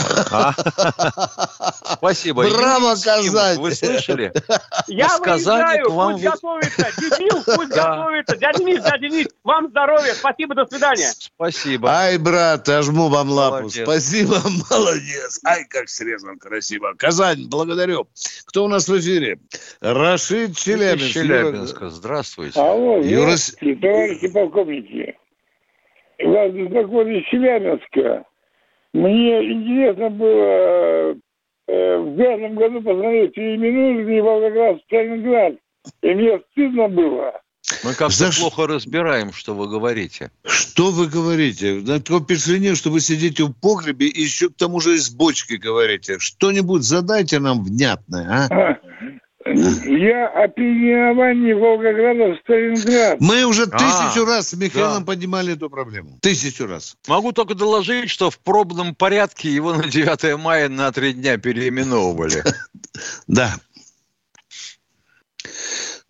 Спасибо. 1.98 2.44
Браво, 2.50 2.92
Казань. 2.92 3.60
Вы 3.60 3.72
слышали? 3.72 4.32
Я 4.88 5.18
выезжаю, 5.18 5.86
пусть 5.90 6.24
готовится. 6.24 6.88
Дебил, 6.98 7.44
пусть 7.56 7.74
готовится. 7.74 8.38
Дядя 8.38 8.64
Миш, 8.64 8.82
дядя 8.82 9.10
Миш, 9.10 9.28
вам 9.44 9.70
здоровья. 9.70 10.14
Спасибо, 10.14 10.56
до 10.56 10.66
свидания. 10.66 11.12
Спасибо. 11.18 11.90
Ай, 11.90 12.18
брат, 12.18 12.68
я 12.68 12.82
жму 12.82 13.10
вам 13.10 13.30
лапу. 13.30 13.70
Спасибо, 13.70 14.36
молодец. 14.70 15.40
Ай, 15.46 15.66
как 15.70 15.90
срезан 15.90 16.38
красиво. 16.38 16.94
Казань, 16.98 17.48
благодарю. 17.50 18.08
Кто 18.46 18.66
у 18.66 18.68
нас 18.68 18.88
в 18.88 18.98
эфире? 19.00 19.40
Рашид 19.82 20.58
Челябинск. 20.58 21.14
Челябинска. 21.14 21.90
Здравствуйте. 21.90 22.60
Алло, 22.60 23.02
товарищи 23.02 24.28
полковники 24.28 25.16
беспокоит 26.20 27.08
из 27.08 27.30
Челябинска. 27.30 28.26
Мне 28.94 29.52
интересно 29.52 30.10
было 30.10 31.16
э, 31.68 31.98
в 31.98 32.18
пятом 32.18 32.56
году 32.56 32.82
посмотреть 32.82 33.34
переименовали 33.34 34.20
Волгоград 34.20 34.78
в 34.78 34.84
Сталинград. 34.86 35.56
И 36.02 36.14
мне 36.14 36.42
стыдно 36.52 36.88
было. 36.88 37.42
Мы 37.84 37.94
как-то 37.94 38.32
За... 38.32 38.40
плохо 38.40 38.68
разбираем, 38.68 39.34
что 39.34 39.54
вы 39.54 39.68
говорите. 39.68 40.32
Что 40.46 40.92
вы 40.92 41.08
говорите? 41.08 41.82
Такое 41.82 42.22
впечатление, 42.22 42.76
что 42.76 42.92
вы 42.92 43.00
сидите 43.00 43.44
в 43.44 43.54
погребе 43.54 44.08
и 44.08 44.22
еще 44.22 44.50
к 44.50 44.56
тому 44.56 44.80
же 44.80 44.96
из 44.96 45.10
бочки 45.10 45.54
говорите. 45.54 46.20
Что-нибудь 46.20 46.84
задайте 46.84 47.40
нам 47.40 47.64
внятное, 47.64 48.48
а? 48.50 48.78
Я 49.56 50.28
о 50.28 50.48
переименовании 50.48 51.54
Волгограда 51.54 52.34
в 52.34 52.40
Сталинград. 52.42 53.20
Мы 53.20 53.44
уже 53.46 53.64
а, 53.64 53.78
тысячу 53.78 54.24
а, 54.24 54.28
раз 54.28 54.50
с 54.50 54.54
Михаилом 54.54 55.00
да. 55.00 55.06
поднимали 55.06 55.54
эту 55.54 55.70
проблему. 55.70 56.18
Тысячу 56.22 56.68
раз. 56.68 56.98
Могу 57.08 57.32
только 57.32 57.56
доложить, 57.56 58.10
что 58.10 58.30
в 58.30 58.40
пробном 58.40 58.96
порядке 58.96 59.50
его 59.50 59.74
на 59.74 59.88
9 59.88 60.38
мая 60.40 60.70
на 60.70 60.92
три 60.92 61.14
дня 61.14 61.38
переименовывали. 61.38 62.44
Да. 63.28 63.54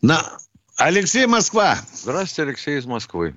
На 0.02 0.22
Алексей 0.78 1.26
Москва. 1.26 1.80
Здравствуйте, 1.94 2.50
Алексей 2.50 2.78
из 2.78 2.86
Москвы. 2.86 3.36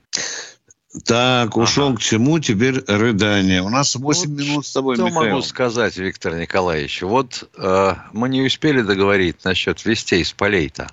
Так, 1.05 1.57
ушел 1.59 1.89
ага. 1.89 1.97
к 1.97 2.01
чему 2.01 2.39
теперь 2.39 2.83
рыдание? 2.87 3.63
У 3.63 3.69
нас 3.69 3.95
8 3.95 4.31
вот 4.31 4.39
минут 4.39 4.67
с 4.67 4.73
тобой, 4.73 4.97
что 4.97 5.05
Михаил. 5.05 5.31
могу 5.31 5.43
сказать, 5.43 5.97
Виктор 5.99 6.35
Николаевич? 6.35 7.03
Вот 7.03 7.49
э, 7.59 7.95
мы 8.13 8.29
не 8.31 8.41
успели 8.41 8.81
договорить 8.81 9.45
насчет 9.45 9.85
вестей 9.85 10.25
с 10.25 10.33
полей-то. 10.33 10.89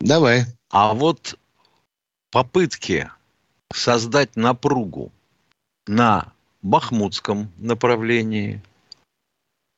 Давай. 0.00 0.46
А 0.70 0.94
вот 0.94 1.38
попытки 2.30 3.10
создать 3.72 4.34
напругу 4.34 5.12
на 5.86 6.32
Бахмутском 6.62 7.50
направлении, 7.58 8.62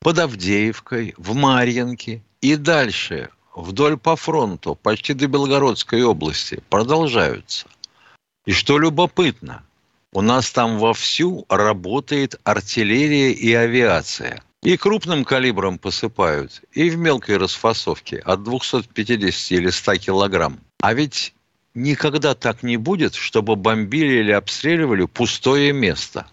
под 0.00 0.18
Авдеевкой, 0.18 1.14
в 1.16 1.34
Марьинке 1.34 2.22
и 2.40 2.56
дальше 2.56 3.30
вдоль 3.56 3.96
по 3.96 4.16
фронту, 4.16 4.76
почти 4.76 5.14
до 5.14 5.26
Белгородской 5.26 6.02
области, 6.02 6.62
продолжаются. 6.68 7.66
И 8.46 8.52
что 8.52 8.78
любопытно, 8.78 9.62
у 10.12 10.20
нас 10.20 10.50
там 10.50 10.78
вовсю 10.78 11.46
работает 11.48 12.40
артиллерия 12.44 13.32
и 13.32 13.52
авиация. 13.52 14.42
И 14.62 14.76
крупным 14.76 15.24
калибром 15.24 15.78
посыпают, 15.78 16.62
и 16.72 16.88
в 16.88 16.96
мелкой 16.96 17.36
расфасовке 17.36 18.18
от 18.18 18.42
250 18.42 19.52
или 19.58 19.70
100 19.70 19.96
килограмм. 19.96 20.58
А 20.80 20.94
ведь 20.94 21.34
никогда 21.74 22.34
так 22.34 22.62
не 22.62 22.76
будет, 22.76 23.14
чтобы 23.14 23.56
бомбили 23.56 24.20
или 24.20 24.32
обстреливали 24.32 25.04
пустое 25.04 25.72
место. 25.72 26.26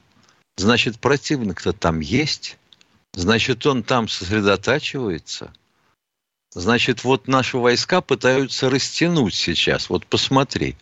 Значит, 0.57 0.99
противник-то 0.99 1.73
там 1.73 1.99
есть. 1.99 2.57
Значит, 3.13 3.65
он 3.65 3.83
там 3.83 4.07
сосредотачивается. 4.07 5.51
Значит, 6.53 7.03
вот 7.03 7.27
наши 7.27 7.57
войска 7.57 8.01
пытаются 8.01 8.69
растянуть 8.69 9.33
сейчас. 9.33 9.89
Вот 9.89 10.05
посмотри. 10.05 10.75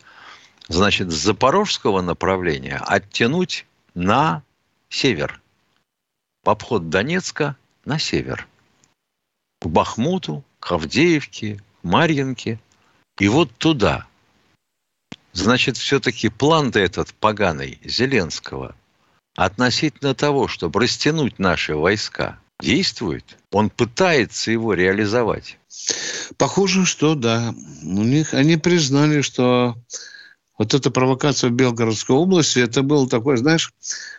Значит, 0.70 1.10
с 1.10 1.16
запорожского 1.16 2.00
направления 2.00 2.80
оттянуть 2.86 3.66
на 3.94 4.44
север 4.88 5.40
в 6.44 6.50
обход 6.50 6.88
Донецка 6.88 7.56
на 7.84 7.98
север. 7.98 8.46
К 9.60 9.66
Бахмуту, 9.66 10.44
к 10.60 10.70
Авдеевке, 10.70 11.56
к 11.56 11.84
Марьинке. 11.84 12.60
И 13.18 13.26
вот 13.26 13.50
туда. 13.58 14.06
Значит, 15.32 15.76
все-таки 15.76 16.28
план-то 16.28 16.78
этот 16.78 17.12
поганый 17.14 17.80
Зеленского 17.84 18.76
относительно 19.36 20.14
того, 20.14 20.46
чтобы 20.46 20.80
растянуть 20.80 21.40
наши 21.40 21.74
войска, 21.74 22.38
действует. 22.60 23.38
Он 23.50 23.70
пытается 23.70 24.52
его 24.52 24.74
реализовать. 24.74 25.58
Похоже, 26.36 26.86
что 26.86 27.16
да. 27.16 27.54
У 27.82 28.02
них 28.04 28.34
они 28.34 28.56
признали, 28.56 29.20
что 29.22 29.76
вот 30.60 30.74
эта 30.74 30.90
провокация 30.90 31.48
в 31.48 31.54
Белгородской 31.54 32.14
области, 32.14 32.58
это 32.58 32.82
было 32.82 33.08
такое, 33.08 33.38
знаешь, 33.38 33.72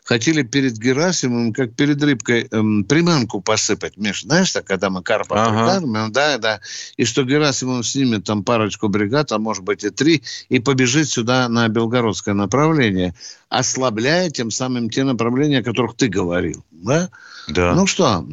хотели 0.03 0.41
перед 0.41 0.75
Герасимом, 0.75 1.53
как 1.53 1.75
перед 1.75 2.01
рыбкой, 2.01 2.47
эм, 2.49 2.83
приманку 2.83 3.41
посыпать, 3.41 3.95
Миш, 3.95 4.23
знаешь, 4.23 4.51
так, 4.51 4.65
когда 4.65 4.89
мы 4.89 5.03
карпа 5.03 5.35
ага. 5.39 5.51
прикармливаем, 5.51 6.11
да, 6.11 6.39
да, 6.39 6.59
и 6.97 7.05
что 7.05 7.21
Герасимов 7.25 7.85
снимет 7.85 8.23
там 8.23 8.43
парочку 8.43 8.87
бригад, 8.87 9.31
а 9.31 9.37
может 9.37 9.63
быть 9.63 9.83
и 9.83 9.91
три, 9.91 10.23
и 10.49 10.57
побежит 10.57 11.09
сюда 11.09 11.47
на 11.47 11.67
белгородское 11.67 12.33
направление, 12.33 13.13
ослабляя 13.49 14.31
тем 14.31 14.49
самым 14.49 14.89
те 14.89 15.03
направления, 15.03 15.59
о 15.59 15.63
которых 15.63 15.95
ты 15.95 16.07
говорил, 16.07 16.65
да? 16.71 17.11
Да. 17.49 17.75
Ну 17.75 17.85
что, 17.85 18.25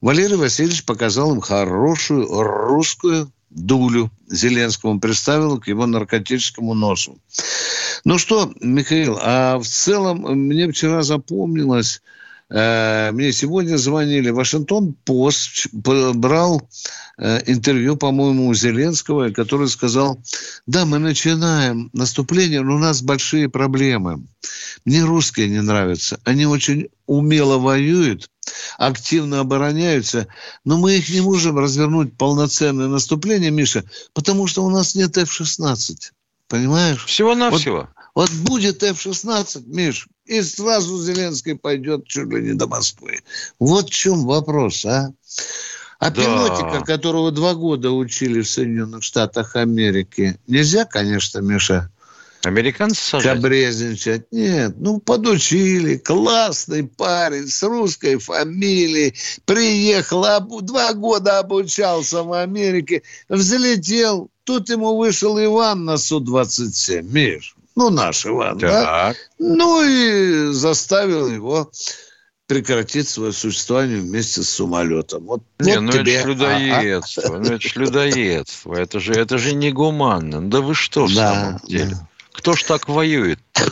Валерий 0.00 0.36
Васильевич 0.36 0.84
показал 0.84 1.32
им 1.32 1.40
хорошую 1.40 2.26
русскую 2.26 3.30
дулю 3.54 4.10
Зеленскому 4.28 5.00
представил 5.00 5.58
к 5.60 5.68
его 5.68 5.86
наркотическому 5.86 6.74
носу. 6.74 7.18
Ну 8.04 8.18
что, 8.18 8.52
Михаил, 8.60 9.18
а 9.22 9.58
в 9.58 9.64
целом 9.64 10.22
мне 10.46 10.70
вчера 10.70 11.02
запомнилось, 11.02 12.02
э, 12.50 13.12
мне 13.12 13.32
сегодня 13.32 13.76
звонили, 13.76 14.30
Вашингтон 14.30 14.94
Пост 15.04 15.68
брал 15.72 16.68
э, 17.16 17.40
интервью, 17.46 17.96
по-моему, 17.96 18.48
у 18.48 18.54
Зеленского, 18.54 19.30
который 19.30 19.68
сказал, 19.68 20.20
да, 20.66 20.84
мы 20.84 20.98
начинаем 20.98 21.90
наступление, 21.92 22.60
но 22.62 22.74
у 22.74 22.78
нас 22.78 23.02
большие 23.02 23.48
проблемы. 23.48 24.26
Мне 24.84 25.02
русские 25.04 25.48
не 25.48 25.62
нравятся. 25.62 26.20
Они 26.24 26.44
очень 26.44 26.88
умело 27.06 27.58
воюют, 27.58 28.28
активно 28.78 29.40
обороняются, 29.40 30.26
но 30.64 30.78
мы 30.78 30.96
их 30.96 31.10
не 31.10 31.20
можем 31.20 31.58
развернуть 31.58 32.16
полноценное 32.16 32.88
наступление, 32.88 33.50
Миша, 33.50 33.84
потому 34.12 34.46
что 34.46 34.64
у 34.64 34.70
нас 34.70 34.94
нет 34.94 35.16
F-16. 35.16 36.12
Понимаешь? 36.48 37.04
Всего-навсего. 37.06 37.88
Вот, 38.14 38.30
вот 38.30 38.48
будет 38.48 38.82
F-16, 38.82 39.64
Миш, 39.66 40.08
и 40.26 40.42
сразу 40.42 41.02
Зеленский 41.02 41.56
пойдет 41.56 42.06
чуть 42.06 42.28
ли 42.28 42.42
не 42.42 42.54
до 42.54 42.66
Москвы. 42.66 43.20
Вот 43.58 43.88
в 43.88 43.92
чем 43.92 44.24
вопрос, 44.24 44.84
а? 44.84 45.12
А 45.98 46.10
да. 46.10 46.22
пилотика, 46.22 46.84
которого 46.84 47.30
два 47.30 47.54
года 47.54 47.90
учили 47.90 48.42
в 48.42 48.48
Соединенных 48.48 49.02
Штатах 49.02 49.56
Америки, 49.56 50.38
нельзя, 50.46 50.84
конечно, 50.84 51.38
Миша, 51.38 51.90
Американцы 52.46 53.02
сажать? 53.02 53.36
Кабрезничать. 53.36 54.30
Нет, 54.30 54.74
ну, 54.78 55.00
подучили. 55.00 55.96
Классный 55.96 56.84
парень 56.84 57.48
с 57.48 57.62
русской 57.62 58.18
фамилией. 58.18 59.14
Приехал, 59.44 60.24
об, 60.24 60.62
два 60.62 60.92
года 60.92 61.38
обучался 61.38 62.22
в 62.22 62.32
Америке. 62.32 63.02
Взлетел. 63.28 64.30
Тут 64.44 64.68
ему 64.68 64.96
вышел 64.96 65.42
Иван 65.42 65.84
на 65.84 65.96
Су-27. 65.96 67.02
Миш, 67.02 67.56
ну, 67.76 67.90
наш 67.90 68.26
Иван, 68.26 68.58
так. 68.58 68.70
да? 68.70 69.14
Ну, 69.38 69.82
и 69.82 70.52
заставил 70.52 71.28
его 71.28 71.70
прекратить 72.46 73.08
свое 73.08 73.32
существование 73.32 73.98
вместе 73.98 74.42
с 74.42 74.50
самолетом. 74.50 75.24
Вот, 75.24 75.42
не, 75.58 75.74
вот 75.74 75.80
ну 75.80 75.92
тебе... 75.92 76.16
это 76.16 76.22
ж 76.22 76.26
людоедство, 76.26 77.22
а, 77.22 77.36
а? 77.36 77.38
ну 77.38 77.52
это 77.52 77.68
ж 77.68 77.76
людоедство, 77.76 78.74
это 78.74 79.00
же, 79.00 79.14
это 79.14 79.38
же 79.38 79.54
негуманно. 79.54 80.42
Да 80.42 80.60
вы 80.60 80.74
что 80.74 81.06
в 81.06 81.14
да, 81.14 81.32
самом 81.32 81.60
деле? 81.66 81.90
Да. 81.92 82.08
Кто 82.44 82.56
ж 82.56 82.64
так 82.64 82.88
воюет? 82.88 83.38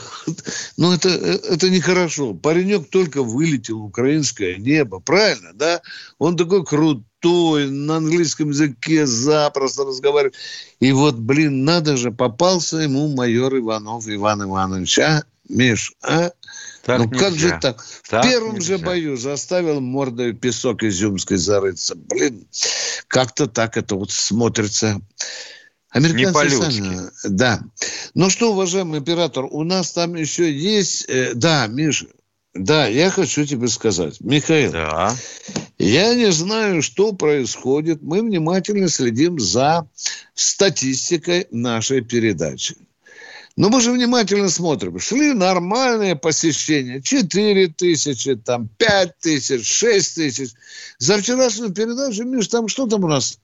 Ну, 0.79 0.93
это, 0.93 1.11
это 1.11 1.69
нехорошо. 1.69 2.33
Паренек 2.33 2.89
только 2.89 3.23
вылетел 3.23 3.81
в 3.81 3.85
украинское 3.87 4.57
небо, 4.57 4.99
правильно, 5.01 5.51
да? 5.53 5.83
Он 6.19 6.37
такой 6.37 6.65
крутой, 6.65 7.69
на 7.69 7.97
английском 7.97 8.49
языке 8.49 9.07
запросто 9.07 9.85
разговаривает. 9.85 10.37
И 10.81 10.93
вот, 10.93 11.17
блин, 11.17 11.65
надо 11.65 11.97
же, 11.99 12.13
попался 12.13 12.79
ему 12.79 13.09
майор 13.09 13.59
Иванов 13.59 14.09
Иван 14.09 14.45
Иванович, 14.45 14.99
а? 15.01 15.23
Миш, 15.49 15.93
а? 16.03 16.31
Так 16.85 16.99
ну 16.99 17.05
нельзя. 17.05 17.21
как 17.21 17.35
же 17.35 17.51
так? 17.51 17.85
так 18.09 18.25
в 18.25 18.29
первом 18.29 18.55
нельзя. 18.55 18.79
же 18.79 18.85
бою 18.85 19.17
заставил 19.17 19.81
мордой 19.81 20.33
песок 20.33 20.83
изюмской 20.83 21.37
зарыться. 21.37 21.95
Блин, 21.95 22.47
как-то 23.07 23.47
так 23.47 23.77
это 23.77 23.95
вот 23.95 24.11
смотрится. 24.11 25.01
Американцы 25.93 26.45
Не 26.45 26.81
сами. 26.81 27.11
Да. 27.25 27.63
Ну 28.15 28.31
что, 28.31 28.53
уважаемый 28.53 29.01
оператор, 29.01 29.45
у 29.45 29.63
нас 29.63 29.93
там 29.93 30.15
еще 30.15 30.51
есть... 30.51 31.05
Э, 31.09 31.33
да, 31.35 31.67
Миша, 31.67 32.07
да, 32.55 32.87
я 32.87 33.11
хочу 33.11 33.45
тебе 33.45 33.69
сказать. 33.69 34.21
Михаил, 34.21 34.73
да. 34.73 35.15
я 35.79 36.15
не 36.15 36.31
знаю, 36.33 36.83
что 36.83 37.13
происходит. 37.13 38.03
Мы 38.03 38.23
внимательно 38.23 38.89
следим 38.89 39.39
за 39.39 39.87
статистикой 40.35 41.47
нашей 41.51 42.03
передачи. 42.03 42.77
Но 43.57 43.69
мы 43.69 43.83
же 43.83 43.93
внимательно 43.93 44.49
смотрим. 44.49 44.99
Шли 44.99 45.35
нормальные 45.35 46.17
посещения. 46.17 47.03
4 47.03 47.69
тысячи, 47.69 48.35
там 48.37 48.69
5 48.79 49.19
тысяч, 49.19 49.67
6 49.67 50.15
тысяч. 50.15 50.51
За 50.99 51.19
вчерашнюю 51.19 51.73
передачу, 51.73 52.25
Миш, 52.25 52.49
там 52.49 52.69
что 52.69 52.87
там 52.87 53.05
у 53.05 53.09
нас? 53.09 53.39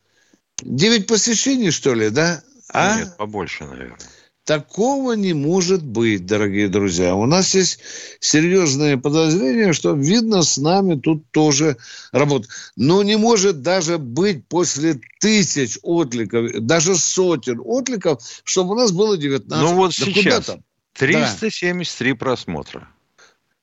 Девять 0.63 1.07
посещений, 1.07 1.71
что 1.71 1.95
ли, 1.95 2.11
да? 2.11 2.43
А? 2.73 2.99
Нет, 2.99 3.17
побольше, 3.17 3.65
наверное. 3.65 3.99
Такого 4.45 5.13
не 5.13 5.35
может 5.35 5.85
быть, 5.85 6.25
дорогие 6.25 6.69
друзья. 6.69 7.15
У 7.15 7.27
нас 7.27 7.55
есть 7.55 7.81
серьезное 8.19 8.97
подозрение, 8.97 9.75
что, 9.75 9.93
видно, 9.93 10.43
с 10.43 10.57
нами 10.57 10.99
тут 10.99 11.31
тоже 11.33 11.77
работает. 12.13 12.51
Но 12.75 13.03
не 13.03 13.19
может 13.19 13.61
даже 13.61 13.99
быть 13.99 14.47
после 14.47 15.01
тысяч 15.21 15.79
откликов, 15.83 16.51
даже 16.61 16.97
сотен 16.97 17.61
откликов, 17.63 18.23
чтобы 18.43 18.73
у 18.73 18.79
нас 18.79 18.91
было 18.91 19.19
19. 19.19 19.63
Ну 19.63 19.75
вот 19.75 19.91
да 19.91 20.07
сейчас 20.07 20.57
373 20.95 22.13
да. 22.13 22.17
просмотра. 22.17 22.89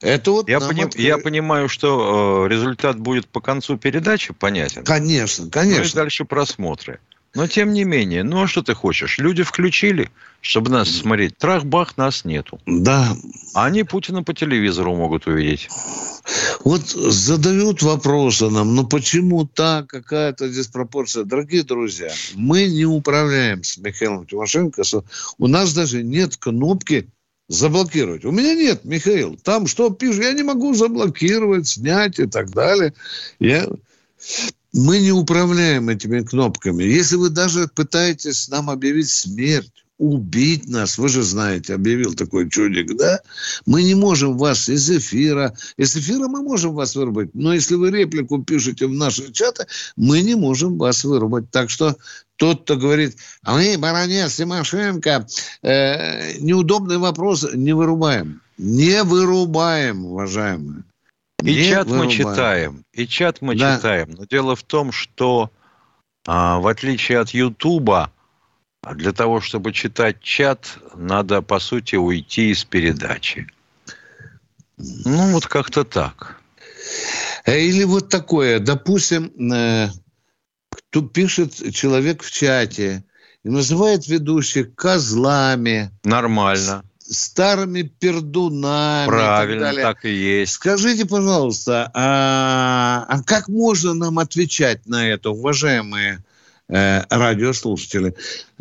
Это 0.06 0.32
вот 0.32 0.50
я, 0.50 0.60
поним, 0.60 0.86
откры... 0.86 1.02
я 1.02 1.18
понимаю, 1.18 1.68
что 1.68 2.46
э, 2.46 2.50
результат 2.50 3.00
будет 3.00 3.28
по 3.28 3.42
концу 3.42 3.78
передачи 3.78 4.34
понятен. 4.34 4.84
Конечно, 4.84 5.50
конечно. 5.50 5.84
Ну 5.84 5.90
и 5.90 5.94
дальше 5.94 6.26
просмотры. 6.26 7.00
Но 7.34 7.48
тем 7.48 7.74
не 7.74 7.84
менее, 7.84 8.24
ну 8.24 8.44
а 8.44 8.48
что 8.48 8.62
ты 8.62 8.74
хочешь? 8.74 9.18
Люди 9.18 9.44
включили, 9.44 10.10
чтобы 10.40 10.70
нас 10.70 10.90
смотреть. 10.90 11.38
Трах-бах, 11.38 11.98
нас 11.98 12.24
нету. 12.24 12.62
Да. 12.66 13.18
А 13.54 13.66
они 13.66 13.84
Путина 13.84 14.24
по 14.24 14.34
телевизору 14.34 14.96
могут 14.96 15.28
увидеть. 15.28 15.68
Вот 16.64 16.82
задают 16.82 17.82
вопросы 17.82 18.50
нам, 18.50 18.74
ну 18.74 18.88
почему 18.88 19.46
так, 19.46 19.88
какая-то 19.88 20.50
диспропорция? 20.50 21.26
Дорогие 21.26 21.64
друзья, 21.64 22.12
мы 22.36 22.68
не 22.68 22.86
управляем 22.86 23.64
с 23.64 23.78
Михаилом 23.78 24.26
Тимошенко. 24.26 24.84
У 25.38 25.48
нас 25.48 25.74
даже 25.74 26.04
нет 26.04 26.38
кнопки 26.38 27.10
заблокировать. 27.48 28.26
У 28.26 28.32
меня 28.32 28.56
нет, 28.56 28.86
Михаил. 28.86 29.38
Там 29.44 29.68
что 29.68 29.90
пишут, 29.90 30.24
я 30.24 30.34
не 30.34 30.44
могу 30.44 30.74
заблокировать, 30.74 31.68
снять 31.68 32.20
и 32.20 32.26
так 32.26 32.52
далее. 32.52 32.94
Я 33.40 33.68
мы 34.74 35.00
не 35.00 35.12
управляем 35.14 35.88
этими 35.88 36.20
кнопками. 36.20 36.84
Если 36.84 37.16
вы 37.16 37.30
даже 37.30 37.70
пытаетесь 37.70 38.50
нам 38.50 38.70
объявить 38.70 39.10
смерть, 39.10 39.72
убить 39.98 40.68
нас. 40.68 40.98
Вы 40.98 41.08
же 41.08 41.24
знаете, 41.24 41.74
объявил 41.74 42.14
такой 42.14 42.50
чудик, 42.50 42.98
да? 42.98 43.22
Мы 43.66 43.84
не 43.84 43.96
можем 43.96 44.38
вас 44.38 44.68
из 44.68 44.90
эфира. 44.90 45.56
Из 45.78 45.96
эфира 45.96 46.28
мы 46.28 46.42
можем 46.42 46.74
вас 46.74 46.96
вырубить. 46.96 47.34
Но 47.34 47.54
если 47.54 47.76
вы 47.76 47.92
реплику 47.92 48.44
пишете 48.44 48.88
в 48.88 48.92
наши 48.92 49.32
чаты, 49.32 49.66
мы 49.96 50.22
не 50.22 50.36
можем 50.36 50.78
вас 50.78 51.06
вырубать. 51.06 51.50
Так 51.52 51.70
что 51.70 51.96
тот, 52.38 52.64
кто 52.64 52.76
говорит, 52.76 53.18
а 53.44 53.54
мы, 53.54 53.78
баронец 53.78 54.36
Тимошенко, 54.36 55.28
э, 55.62 56.38
неудобный 56.40 56.98
вопрос, 56.98 57.48
не 57.54 57.74
вырубаем. 57.74 58.42
Не 58.58 59.04
вырубаем, 59.04 60.06
уважаемые. 60.06 60.84
И 61.44 61.56
не 61.56 61.70
чат 61.70 61.88
вырубаем. 61.88 62.06
мы 62.06 62.12
читаем, 62.12 62.86
и 62.94 63.08
чат 63.08 63.42
мы 63.42 63.56
да. 63.56 63.78
читаем. 63.78 64.12
Но 64.18 64.26
дело 64.26 64.56
в 64.56 64.64
том, 64.64 64.92
что 64.92 65.52
а, 66.26 66.60
в 66.60 66.68
отличие 66.68 67.20
от 67.20 67.30
Ютуба, 67.32 68.12
для 68.94 69.12
того, 69.14 69.42
чтобы 69.42 69.74
читать 69.74 70.22
чат, 70.22 70.78
надо, 70.96 71.42
по 71.42 71.60
сути, 71.60 71.96
уйти 71.96 72.52
из 72.52 72.64
передачи. 72.64 73.48
Ну, 74.78 75.32
вот 75.32 75.48
как-то 75.48 75.84
так. 75.84 76.42
Или 77.46 77.84
вот 77.84 78.10
такое, 78.10 78.60
допустим, 78.60 79.32
э, 79.52 79.90
кто 80.76 81.02
пишет 81.02 81.74
человек 81.74 82.24
в 82.24 82.32
чате 82.32 83.04
и 83.44 83.50
называет 83.50 84.08
ведущих 84.08 84.76
козлами. 84.76 85.92
Нормально 86.04 86.84
старыми 87.08 87.84
пердунами. 87.84 89.08
Правильно, 89.08 89.72
и 89.72 89.76
так, 89.76 89.84
так 89.84 90.06
и 90.06 90.14
есть. 90.14 90.54
Скажите, 90.54 91.06
пожалуйста, 91.06 91.92
а, 91.94 93.06
а 93.08 93.24
как 93.24 93.48
можно 93.48 93.94
нам 93.94 94.20
отвечать 94.20 94.86
на 94.88 95.08
это, 95.08 95.30
уважаемые 95.30 96.24
э, 96.68 97.04
радиослушатели? 97.10 98.16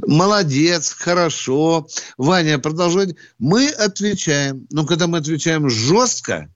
Молодец, 0.06 0.92
хорошо. 0.92 1.88
Ваня, 2.18 2.58
продолжать. 2.58 3.16
Мы 3.38 3.68
отвечаем. 3.68 4.66
Но 4.70 4.84
когда 4.84 5.06
мы 5.06 5.18
отвечаем 5.18 5.70
жестко, 5.70 6.52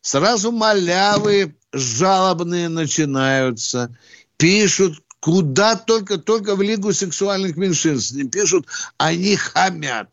сразу 0.00 0.52
малявы 0.52 1.56
жалобные 1.72 2.68
начинаются. 2.68 3.96
Пишут 4.36 5.02
куда 5.20 5.76
только, 5.76 6.18
только 6.18 6.54
в 6.54 6.62
Лигу 6.62 6.92
сексуальных 6.92 7.56
меньшинств 7.56 8.14
не 8.14 8.24
пишут, 8.24 8.66
они 8.98 9.36
хамят. 9.36 10.12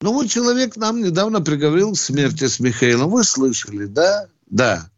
Ну 0.00 0.12
вот 0.12 0.28
человек 0.28 0.76
нам 0.76 1.02
недавно 1.02 1.40
приговорил 1.40 1.92
к 1.92 1.98
смерти 1.98 2.48
с 2.48 2.60
Михаилом. 2.60 3.10
Вы 3.10 3.24
слышали, 3.24 3.86
да? 3.86 4.26
Да. 4.46 4.90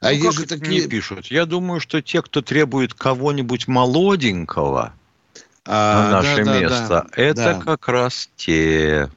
А 0.00 0.12
ну, 0.12 0.32
как 0.32 0.46
такие... 0.46 0.82
не 0.82 0.88
пишут? 0.88 1.26
Я 1.26 1.44
думаю, 1.44 1.80
что 1.80 2.00
те, 2.00 2.22
кто 2.22 2.40
требует 2.40 2.94
кого-нибудь 2.94 3.68
молоденького 3.68 4.94
а, 5.66 6.02
на 6.02 6.22
наше 6.22 6.44
да, 6.44 6.58
место, 6.58 6.88
да, 6.88 7.06
это 7.22 7.34
да. 7.42 7.60
как 7.60 7.86
раз 7.88 8.30
те. 8.36 9.10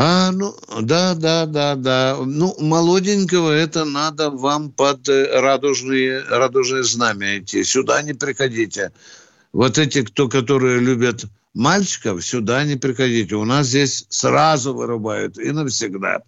А, 0.00 0.30
ну, 0.30 0.54
да, 0.80 1.14
да, 1.14 1.44
да, 1.46 1.74
да. 1.74 2.16
Ну, 2.24 2.54
молоденького 2.60 3.50
это 3.50 3.84
надо 3.84 4.30
вам 4.30 4.70
под 4.70 5.08
э, 5.08 5.40
радужные, 5.40 6.22
радужные 6.22 6.84
знамя 6.84 7.40
идти. 7.40 7.64
Сюда 7.64 8.00
не 8.02 8.12
приходите. 8.12 8.92
Вот 9.52 9.76
эти, 9.76 10.04
кто, 10.04 10.28
которые 10.28 10.78
любят 10.78 11.24
мальчиков 11.52 12.24
сюда 12.24 12.62
не 12.62 12.76
приходите. 12.76 13.34
У 13.34 13.44
нас 13.44 13.66
здесь 13.66 14.06
сразу 14.08 14.72
вырубают 14.72 15.36
и 15.36 15.50
навсегда. 15.50 16.22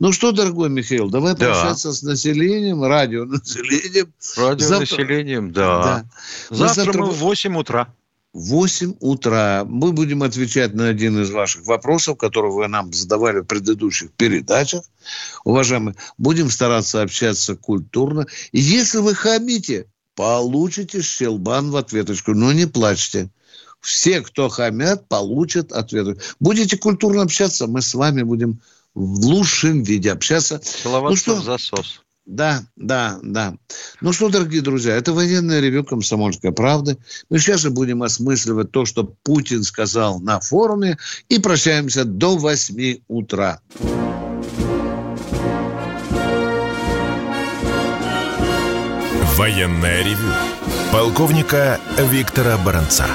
Ну 0.00 0.10
что, 0.10 0.32
дорогой 0.32 0.70
Михаил, 0.70 1.08
давай 1.08 1.36
да. 1.36 1.46
прощаться 1.46 1.92
с 1.92 2.02
населением, 2.02 2.82
радионаселением. 2.82 4.12
Радионаселением, 4.36 5.52
да. 5.52 5.82
да. 5.82 6.04
Завтра, 6.50 6.82
завтра 6.84 7.02
мы 7.02 7.10
в 7.12 7.18
8 7.18 7.56
утра. 7.56 7.94
В 8.32 8.48
8 8.48 8.94
утра 9.00 9.64
мы 9.68 9.92
будем 9.92 10.22
отвечать 10.22 10.72
на 10.72 10.88
один 10.88 11.20
из 11.20 11.30
ваших 11.30 11.66
вопросов, 11.66 12.16
которые 12.16 12.52
вы 12.52 12.66
нам 12.66 12.92
задавали 12.92 13.40
в 13.40 13.44
предыдущих 13.44 14.10
передачах. 14.12 14.84
Уважаемые, 15.44 15.96
будем 16.16 16.50
стараться 16.50 17.02
общаться 17.02 17.56
культурно. 17.56 18.26
И 18.52 18.60
если 18.60 18.98
вы 18.98 19.14
хамите, 19.14 19.86
получите 20.14 21.02
щелбан 21.02 21.70
в 21.70 21.76
ответочку. 21.76 22.32
Но 22.32 22.52
не 22.52 22.66
плачьте 22.66 23.30
все, 23.80 24.22
кто 24.22 24.48
хамят, 24.48 25.08
получат 25.08 25.72
ответы. 25.72 26.18
Будете 26.40 26.78
культурно 26.78 27.22
общаться, 27.22 27.66
мы 27.66 27.82
с 27.82 27.92
вами 27.94 28.22
будем 28.22 28.60
в 28.94 29.26
лучшем 29.26 29.82
виде 29.82 30.10
общаться. 30.10 30.58
Целоваться 30.58 31.30
ну 31.30 31.34
что? 31.34 31.42
в 31.42 31.44
засос. 31.44 32.01
Да, 32.24 32.62
да, 32.76 33.18
да. 33.22 33.54
Ну 34.00 34.12
что, 34.12 34.28
дорогие 34.28 34.62
друзья, 34.62 34.94
это 34.94 35.12
военное 35.12 35.60
ревю 35.60 35.84
«Комсомольской 35.84 36.52
правды». 36.52 36.96
Мы 37.28 37.38
сейчас 37.38 37.60
же 37.60 37.70
будем 37.70 38.02
осмысливать 38.02 38.70
то, 38.70 38.84
что 38.84 39.04
Путин 39.24 39.64
сказал 39.64 40.20
на 40.20 40.38
форуме, 40.38 40.98
и 41.28 41.38
прощаемся 41.40 42.04
до 42.04 42.36
8 42.36 43.00
утра. 43.08 43.60
Военное 49.36 50.04
ревю 50.04 50.32
полковника 50.92 51.80
Виктора 51.98 52.56
Баранца. 52.58 53.06